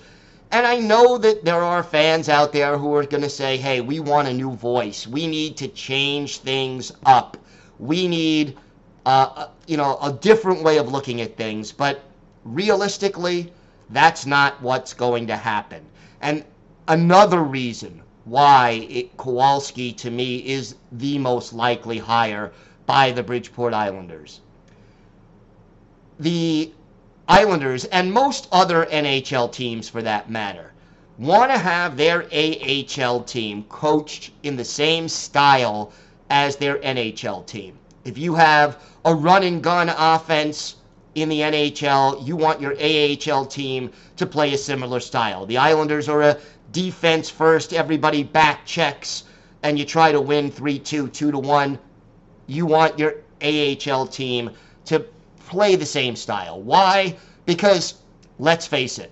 And 0.52 0.66
I 0.66 0.80
know 0.80 1.18
that 1.18 1.44
there 1.46 1.62
are 1.62 1.84
fans 1.84 2.30
out 2.30 2.54
there 2.54 2.78
who 2.78 2.96
are 2.96 3.06
going 3.06 3.22
to 3.24 3.30
say, 3.30 3.58
hey, 3.58 3.82
we 3.82 4.00
want 4.00 4.28
a 4.30 4.34
new 4.34 4.52
voice. 4.52 5.06
We 5.06 5.28
need 5.28 5.58
to 5.58 5.68
change 5.68 6.38
things 6.40 6.92
up. 7.06 7.38
We 7.80 8.08
need, 8.08 8.58
uh, 9.06 9.30
uh 9.36 9.48
you 9.68 9.76
know, 9.78 9.98
a 10.02 10.12
different 10.14 10.64
way 10.64 10.78
of 10.78 10.90
looking 10.92 11.20
at 11.22 11.36
things. 11.38 11.72
But 11.72 12.02
realistically, 12.46 13.52
that's 13.92 14.26
not 14.26 14.62
what's 14.62 14.94
going 14.94 15.28
to 15.28 15.36
happen. 15.36 15.84
And 16.22 16.44
another 16.88 17.42
reason 17.44 18.02
why 18.26 18.86
it, 18.90 19.16
Kowalsky, 19.18 19.96
to 19.98 20.12
me, 20.12 20.38
is 20.48 20.76
the 20.92 21.18
most 21.18 21.54
likely 21.54 21.98
hire 21.98 22.52
by 22.86 23.12
the 23.12 23.24
Bridgeport 23.24 23.74
Islanders. 23.74 24.42
The 26.20 26.72
Islanders, 27.28 27.86
and 27.86 28.12
most 28.12 28.48
other 28.52 28.86
NHL 28.88 29.52
teams 29.52 29.88
for 29.90 30.02
that 30.02 30.30
matter, 30.30 30.74
want 31.18 31.52
to 31.52 31.58
have 31.58 31.96
their 31.98 32.24
AHL 32.34 33.24
team 33.24 33.64
coached 33.64 34.32
in 34.44 34.56
the 34.56 34.66
same 34.66 35.08
style 35.08 35.92
as 36.30 36.56
their 36.56 36.78
NHL 36.80 37.46
team. 37.46 37.78
If 38.06 38.18
you 38.18 38.36
have 38.36 38.80
a 39.06 39.14
run 39.14 39.44
and 39.44 39.62
gun 39.64 39.90
offense 39.90 40.76
in 41.22 41.30
the 41.30 41.42
NHL, 41.42 42.26
you 42.26 42.36
want 42.38 42.62
your 42.62 42.74
AHL 42.82 43.46
team 43.46 43.92
to 44.18 44.26
play 44.26 44.54
a 44.54 44.58
similar 44.58 45.00
style. 45.02 45.46
The 45.46 45.58
Islanders 45.58 46.08
are 46.08 46.22
a 46.22 46.38
defense 46.72 47.30
first, 47.30 47.74
everybody 47.74 48.24
back 48.24 48.66
checks, 48.66 49.24
and 49.64 49.78
you 49.78 49.84
try 49.86 50.12
to 50.12 50.22
win 50.22 50.50
3 50.52 50.80
2, 50.80 51.08
2 51.10 51.32
to 51.32 51.38
1. 51.40 51.80
You 52.48 52.66
want 52.66 53.00
your 53.00 53.16
AHL 53.42 54.08
team 54.08 54.52
to 54.86 55.06
play 55.48 55.76
the 55.76 55.86
same 55.86 56.16
style. 56.16 56.62
Why? 56.62 57.16
Because, 57.46 57.96
let's 58.38 58.68
face 58.68 58.98
it, 59.00 59.12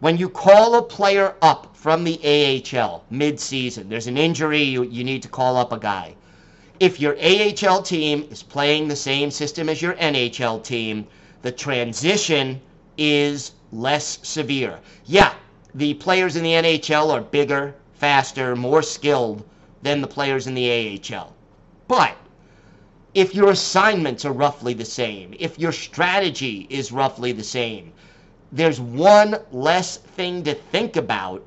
when 0.00 0.16
you 0.16 0.28
call 0.28 0.76
a 0.76 0.82
player 0.82 1.34
up 1.42 1.76
from 1.76 2.04
the 2.04 2.18
AHL 2.22 3.04
mid 3.10 3.38
season, 3.40 3.88
there's 3.88 4.06
an 4.06 4.16
injury, 4.16 4.62
you, 4.62 4.84
you 4.84 5.02
need 5.04 5.22
to 5.22 5.28
call 5.28 5.56
up 5.56 5.72
a 5.72 5.78
guy 5.78 6.14
if 6.80 6.98
your 6.98 7.14
AHL 7.22 7.82
team 7.82 8.26
is 8.30 8.42
playing 8.42 8.88
the 8.88 8.96
same 8.96 9.30
system 9.30 9.68
as 9.68 9.82
your 9.82 9.92
NHL 9.94 10.64
team, 10.64 11.06
the 11.42 11.52
transition 11.52 12.58
is 12.96 13.52
less 13.70 14.18
severe. 14.22 14.80
Yeah, 15.04 15.34
the 15.74 15.92
players 15.94 16.36
in 16.36 16.42
the 16.42 16.52
NHL 16.52 17.12
are 17.12 17.20
bigger, 17.20 17.74
faster, 17.92 18.56
more 18.56 18.80
skilled 18.82 19.44
than 19.82 20.00
the 20.00 20.06
players 20.08 20.46
in 20.46 20.54
the 20.54 20.98
AHL. 20.98 21.34
But 21.86 22.16
if 23.12 23.34
your 23.34 23.50
assignments 23.50 24.24
are 24.24 24.32
roughly 24.32 24.72
the 24.72 24.84
same, 24.86 25.34
if 25.38 25.58
your 25.58 25.72
strategy 25.72 26.66
is 26.70 26.92
roughly 26.92 27.32
the 27.32 27.44
same, 27.44 27.92
there's 28.52 28.80
one 28.80 29.36
less 29.52 29.98
thing 29.98 30.42
to 30.44 30.54
think 30.54 30.96
about 30.96 31.46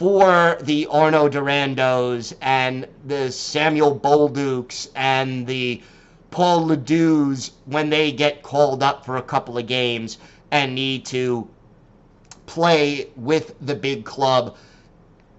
for 0.00 0.56
the 0.62 0.86
Arnaud 0.86 1.28
Durandeaus 1.28 2.32
and 2.40 2.88
the 3.04 3.30
Samuel 3.30 3.94
Bolducs 4.00 4.88
and 4.96 5.46
the 5.46 5.82
Paul 6.30 6.64
LaDue 6.68 7.36
when 7.66 7.90
they 7.90 8.10
get 8.10 8.42
called 8.42 8.82
up 8.82 9.04
for 9.04 9.18
a 9.18 9.22
couple 9.22 9.58
of 9.58 9.66
games 9.66 10.16
and 10.50 10.74
need 10.74 11.04
to 11.04 11.46
play 12.46 13.10
with 13.14 13.54
the 13.60 13.74
big 13.74 14.06
club. 14.06 14.56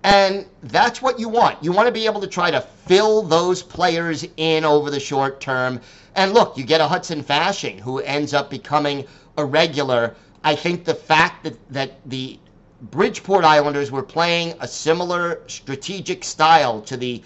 And 0.04 0.46
that's 0.62 1.02
what 1.02 1.20
you 1.20 1.28
want. 1.28 1.64
You 1.64 1.72
want 1.72 1.88
to 1.88 1.92
be 1.92 2.06
able 2.06 2.22
to 2.22 2.28
try 2.28 2.52
to 2.52 2.62
fill 2.62 3.24
those 3.24 3.64
players 3.64 4.28
in 4.38 4.64
over 4.64 4.92
the 4.92 5.00
short 5.00 5.42
term. 5.42 5.82
And 6.16 6.36
look, 6.36 6.56
you 6.56 6.64
get 6.66 6.82
a 6.82 6.88
Hudson 6.88 7.24
Fasching 7.24 7.80
who 7.80 7.98
ends 8.02 8.32
up 8.36 8.52
becoming 8.52 9.08
a 9.38 9.44
regular. 9.44 10.16
I 10.44 10.56
think 10.56 10.86
the 10.86 10.94
fact 10.94 11.46
that, 11.46 11.58
that 11.74 11.96
the 12.08 12.38
Bridgeport 12.90 13.46
Islanders 13.46 13.92
were 13.92 14.02
playing 14.02 14.56
a 14.60 14.68
similar 14.68 15.42
strategic 15.46 16.24
style 16.24 16.82
to 16.82 16.98
the 16.98 17.22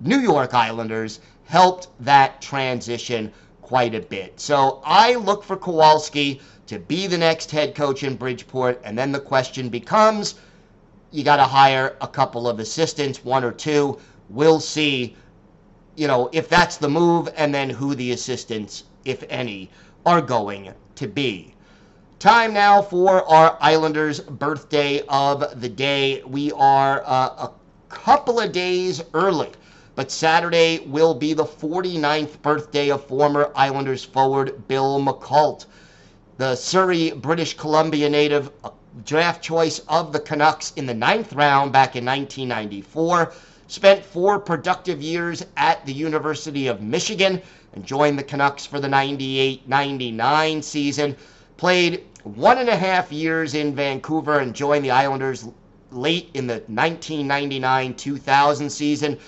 New 0.00 0.18
York 0.18 0.54
Islanders 0.54 1.20
helped 1.44 1.88
that 2.00 2.40
transition 2.40 3.30
quite 3.60 3.94
a 3.94 4.00
bit. 4.00 4.40
So 4.40 4.80
I 4.82 5.16
look 5.16 5.44
for 5.44 5.58
Kowalsky 5.58 6.40
to 6.68 6.78
be 6.78 7.06
the 7.06 7.18
next 7.18 7.50
head 7.50 7.74
coach 7.74 8.02
in 8.02 8.16
Bridgeport, 8.16 8.80
and 8.82 8.96
then 8.98 9.12
the 9.12 9.20
question 9.20 9.68
becomes 9.68 10.36
you 11.10 11.22
got 11.22 11.36
to 11.36 11.44
hire 11.44 11.98
a 12.00 12.08
couple 12.08 12.48
of 12.48 12.58
assistants, 12.58 13.22
one 13.22 13.44
or 13.44 13.52
two. 13.52 13.98
We'll 14.30 14.58
see, 14.58 15.16
you 15.96 16.06
know, 16.06 16.30
if 16.32 16.48
that's 16.48 16.78
the 16.78 16.88
move, 16.88 17.28
and 17.36 17.54
then 17.54 17.68
who 17.68 17.94
the 17.94 18.12
assistants, 18.12 18.84
if 19.04 19.22
any, 19.28 19.68
are 20.06 20.22
going 20.22 20.72
to 20.94 21.06
be. 21.06 21.54
Time 22.24 22.54
now 22.54 22.80
for 22.80 23.22
our 23.28 23.58
Islanders 23.60 24.18
birthday 24.18 25.02
of 25.10 25.60
the 25.60 25.68
day. 25.68 26.22
We 26.26 26.52
are 26.52 27.02
uh, 27.06 27.48
a 27.50 27.50
couple 27.90 28.40
of 28.40 28.50
days 28.50 29.02
early, 29.12 29.50
but 29.94 30.10
Saturday 30.10 30.78
will 30.86 31.12
be 31.12 31.34
the 31.34 31.44
49th 31.44 32.40
birthday 32.40 32.88
of 32.88 33.04
former 33.04 33.52
Islanders 33.54 34.02
forward 34.06 34.66
Bill 34.68 34.98
Muckalt. 35.02 35.66
The 36.38 36.56
Surrey, 36.56 37.10
British 37.10 37.58
Columbia 37.58 38.08
native, 38.08 38.50
uh, 38.64 38.70
draft 39.04 39.42
choice 39.44 39.80
of 39.80 40.14
the 40.14 40.20
Canucks 40.20 40.72
in 40.76 40.86
the 40.86 40.94
ninth 40.94 41.34
round 41.34 41.72
back 41.74 41.94
in 41.94 42.06
1994, 42.06 43.34
spent 43.66 44.02
four 44.02 44.38
productive 44.38 45.02
years 45.02 45.44
at 45.58 45.84
the 45.84 45.92
University 45.92 46.68
of 46.68 46.80
Michigan 46.80 47.42
and 47.74 47.84
joined 47.84 48.18
the 48.18 48.24
Canucks 48.24 48.64
for 48.64 48.80
the 48.80 48.88
98 48.88 49.68
99 49.68 50.62
season. 50.62 51.14
Played 51.58 52.02
one 52.24 52.56
and 52.56 52.70
a 52.70 52.76
half 52.76 53.12
years 53.12 53.52
in 53.54 53.74
Vancouver 53.74 54.38
and 54.38 54.54
joined 54.54 54.82
the 54.84 54.90
Islanders 54.90 55.46
late 55.90 56.30
in 56.34 56.46
the 56.46 56.54
1999 56.54 57.92
2000 57.94 58.70
season. 58.70 59.18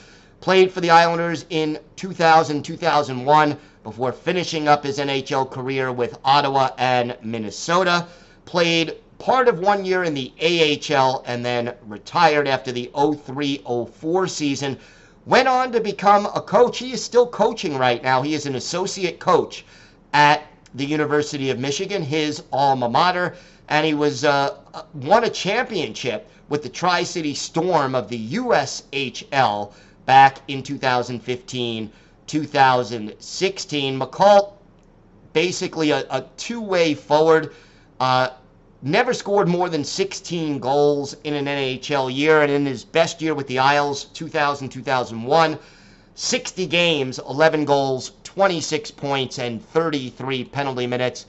Played 0.40 0.72
for 0.72 0.80
the 0.80 0.88
Islanders 0.90 1.44
in 1.50 1.78
2000 1.96 2.62
2001 2.62 3.56
before 3.82 4.12
finishing 4.12 4.66
up 4.66 4.84
his 4.84 4.98
NHL 4.98 5.50
career 5.50 5.92
with 5.92 6.18
Ottawa 6.24 6.70
and 6.78 7.16
Minnesota. 7.22 8.06
Played 8.46 8.94
part 9.18 9.46
of 9.48 9.58
one 9.58 9.84
year 9.84 10.02
in 10.04 10.14
the 10.14 10.32
AHL 10.42 11.22
and 11.26 11.44
then 11.44 11.74
retired 11.86 12.48
after 12.48 12.72
the 12.72 12.90
03 12.96 13.62
04 13.92 14.26
season. 14.26 14.78
Went 15.26 15.48
on 15.48 15.70
to 15.72 15.80
become 15.80 16.26
a 16.34 16.40
coach. 16.40 16.78
He 16.78 16.92
is 16.92 17.04
still 17.04 17.26
coaching 17.26 17.76
right 17.76 18.02
now. 18.02 18.22
He 18.22 18.32
is 18.34 18.46
an 18.46 18.54
associate 18.54 19.18
coach 19.18 19.66
at 20.14 20.44
the 20.76 20.84
University 20.84 21.48
of 21.50 21.58
Michigan, 21.58 22.02
his 22.02 22.42
alma 22.52 22.88
mater, 22.88 23.34
and 23.68 23.84
he 23.84 23.94
was 23.94 24.24
uh, 24.24 24.54
uh 24.74 24.82
won 24.92 25.24
a 25.24 25.30
championship 25.30 26.30
with 26.50 26.62
the 26.62 26.68
Tri 26.68 27.02
City 27.02 27.34
Storm 27.34 27.94
of 27.94 28.08
the 28.10 28.32
USHL 28.34 29.72
back 30.04 30.38
in 30.48 30.62
2015 30.62 31.90
2016. 32.26 33.98
Muckalt, 33.98 34.52
basically 35.32 35.90
a, 35.92 36.00
a 36.10 36.26
two 36.36 36.60
way 36.60 36.94
forward, 36.94 37.54
uh, 37.98 38.28
never 38.82 39.14
scored 39.14 39.48
more 39.48 39.70
than 39.70 39.82
16 39.82 40.58
goals 40.58 41.16
in 41.24 41.32
an 41.34 41.46
NHL 41.46 42.14
year, 42.14 42.42
and 42.42 42.52
in 42.52 42.66
his 42.66 42.84
best 42.84 43.22
year 43.22 43.34
with 43.34 43.46
the 43.48 43.58
Isles, 43.58 44.04
2000 44.04 44.68
2001. 44.68 45.58
60 46.18 46.66
games, 46.66 47.18
11 47.18 47.66
goals, 47.66 48.12
26 48.36 48.90
points 48.90 49.38
and 49.38 49.64
33 49.70 50.44
penalty 50.44 50.86
minutes. 50.86 51.24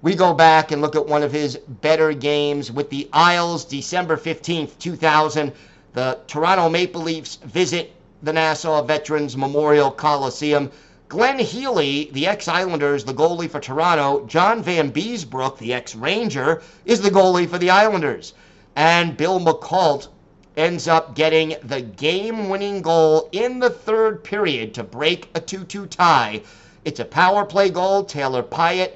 We 0.00 0.14
go 0.14 0.32
back 0.32 0.70
and 0.70 0.80
look 0.80 0.94
at 0.94 1.04
one 1.08 1.24
of 1.24 1.32
his 1.32 1.56
better 1.56 2.12
games 2.12 2.70
with 2.70 2.88
the 2.88 3.08
Isles, 3.12 3.64
December 3.64 4.16
15th, 4.16 4.78
2000. 4.78 5.52
The 5.92 6.20
Toronto 6.28 6.68
Maple 6.68 7.02
Leafs 7.02 7.34
visit 7.44 7.92
the 8.22 8.32
Nassau 8.32 8.80
Veterans 8.84 9.36
Memorial 9.36 9.90
Coliseum. 9.90 10.70
Glenn 11.08 11.40
Healy, 11.40 12.10
the 12.12 12.28
ex 12.28 12.46
Islanders, 12.46 13.02
the 13.04 13.12
goalie 13.12 13.50
for 13.50 13.58
Toronto. 13.58 14.24
John 14.26 14.62
Vanbiesbrouck, 14.62 15.58
the 15.58 15.74
ex 15.74 15.96
Ranger, 15.96 16.62
is 16.84 17.00
the 17.00 17.10
goalie 17.10 17.48
for 17.48 17.58
the 17.58 17.70
Islanders. 17.70 18.34
And 18.76 19.16
Bill 19.16 19.40
Muckalt 19.40 20.08
ends 20.56 20.86
up 20.86 21.14
getting 21.14 21.56
the 21.64 21.80
game 21.80 22.48
winning 22.48 22.82
goal 22.82 23.28
in 23.32 23.58
the 23.58 23.70
third 23.70 24.22
period 24.22 24.74
to 24.74 24.82
break 24.82 25.28
a 25.34 25.40
2 25.40 25.64
2 25.64 25.86
tie. 25.86 26.42
It's 26.84 27.00
a 27.00 27.04
power 27.04 27.44
play 27.46 27.70
goal. 27.70 28.04
Taylor 28.04 28.42
Pyatt 28.42 28.92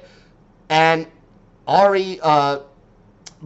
and 0.69 1.07
Ari 1.67 2.19
uh, 2.21 2.59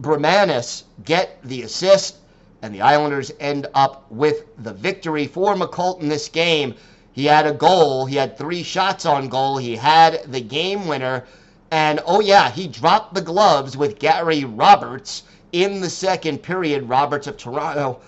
Bramanis 0.00 0.84
get 1.04 1.38
the 1.44 1.62
assist, 1.62 2.16
and 2.62 2.74
the 2.74 2.80
Islanders 2.82 3.32
end 3.40 3.66
up 3.74 4.04
with 4.10 4.44
the 4.62 4.72
victory 4.74 5.26
for 5.26 5.54
Muckalt 5.54 6.00
in 6.02 6.08
this 6.08 6.28
game. 6.28 6.74
He 7.12 7.24
had 7.26 7.46
a 7.46 7.52
goal, 7.52 8.06
he 8.06 8.16
had 8.16 8.36
three 8.38 8.62
shots 8.62 9.06
on 9.06 9.28
goal, 9.28 9.56
he 9.58 9.76
had 9.76 10.32
the 10.32 10.40
game 10.40 10.86
winner, 10.86 11.24
and 11.70 12.00
oh, 12.06 12.20
yeah, 12.20 12.50
he 12.50 12.68
dropped 12.68 13.14
the 13.14 13.20
gloves 13.20 13.76
with 13.76 13.98
Gary 13.98 14.44
Roberts 14.44 15.22
in 15.52 15.80
the 15.80 15.90
second 15.90 16.38
period, 16.38 16.88
Roberts 16.88 17.26
of 17.26 17.36
Toronto 17.36 18.00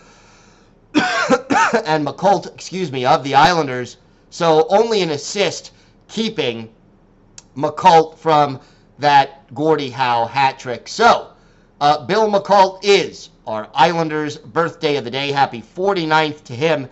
and 0.95 2.05
Muckalt, 2.07 2.53
excuse 2.55 2.91
me, 2.91 3.05
of 3.05 3.23
the 3.23 3.35
Islanders. 3.35 3.99
So 4.31 4.67
only 4.71 5.03
an 5.03 5.11
assist 5.11 5.73
keeping 6.09 6.73
Muckalt 7.57 8.19
from 8.19 8.61
that 8.99 9.53
Gordie 9.55 9.91
Howe 9.91 10.27
hat 10.27 10.59
trick. 10.59 10.89
So 10.89 11.31
uh, 11.81 12.05
Bill 12.07 12.29
Muckalt 12.31 12.81
is 12.83 13.31
our 13.47 13.69
Islanders' 13.75 14.39
birthday 14.39 14.97
of 14.97 15.05
the 15.05 15.11
day. 15.11 15.31
Happy 15.31 15.61
49th 15.61 16.45
to 16.45 16.55
him, 16.55 16.89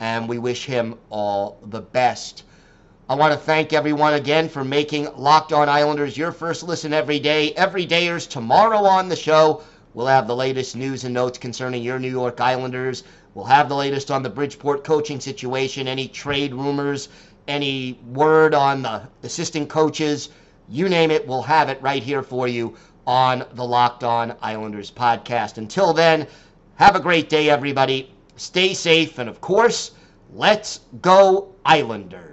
and 0.00 0.28
we 0.28 0.38
wish 0.38 0.64
him 0.64 0.96
all 1.10 1.58
the 1.66 1.80
best. 1.80 2.42
I 3.08 3.14
want 3.14 3.32
to 3.34 3.38
thank 3.38 3.72
everyone 3.72 4.14
again 4.14 4.48
for 4.48 4.64
making 4.64 5.14
Locked 5.16 5.52
On 5.52 5.68
Islanders 5.68 6.16
your 6.16 6.32
first 6.32 6.62
listen 6.62 6.92
every 6.92 7.20
day. 7.20 7.52
Every 7.52 7.84
day 7.86 8.08
is 8.08 8.26
tomorrow 8.26 8.78
on 8.82 9.08
the 9.08 9.16
show. 9.16 9.62
We'll 9.94 10.06
have 10.06 10.26
the 10.26 10.36
latest 10.36 10.74
news 10.74 11.04
and 11.04 11.12
notes 11.12 11.36
concerning 11.36 11.82
your 11.82 11.98
New 11.98 12.10
York 12.10 12.40
Islanders. 12.40 13.04
We'll 13.34 13.44
have 13.46 13.68
the 13.68 13.76
latest 13.76 14.10
on 14.10 14.22
the 14.22 14.30
Bridgeport 14.30 14.84
coaching 14.84 15.20
situation, 15.20 15.86
any 15.86 16.08
trade 16.08 16.54
rumors, 16.54 17.10
any 17.46 17.98
word 18.10 18.54
on 18.54 18.82
the 18.82 19.02
assistant 19.22 19.68
coaches. 19.68 20.30
You 20.68 20.88
name 20.88 21.10
it, 21.10 21.26
we'll 21.28 21.42
have 21.42 21.68
it 21.68 21.80
right 21.82 22.02
here 22.02 22.22
for 22.22 22.48
you 22.48 22.74
on 23.06 23.44
the 23.52 23.64
Locked 23.64 24.02
On 24.04 24.34
Islanders 24.40 24.90
podcast. 24.90 25.58
Until 25.58 25.92
then, 25.92 26.26
have 26.76 26.96
a 26.96 27.00
great 27.00 27.28
day, 27.28 27.50
everybody. 27.50 28.14
Stay 28.36 28.72
safe, 28.72 29.18
and 29.18 29.28
of 29.28 29.40
course, 29.42 29.90
let's 30.34 30.80
go, 31.02 31.52
Islanders. 31.66 32.30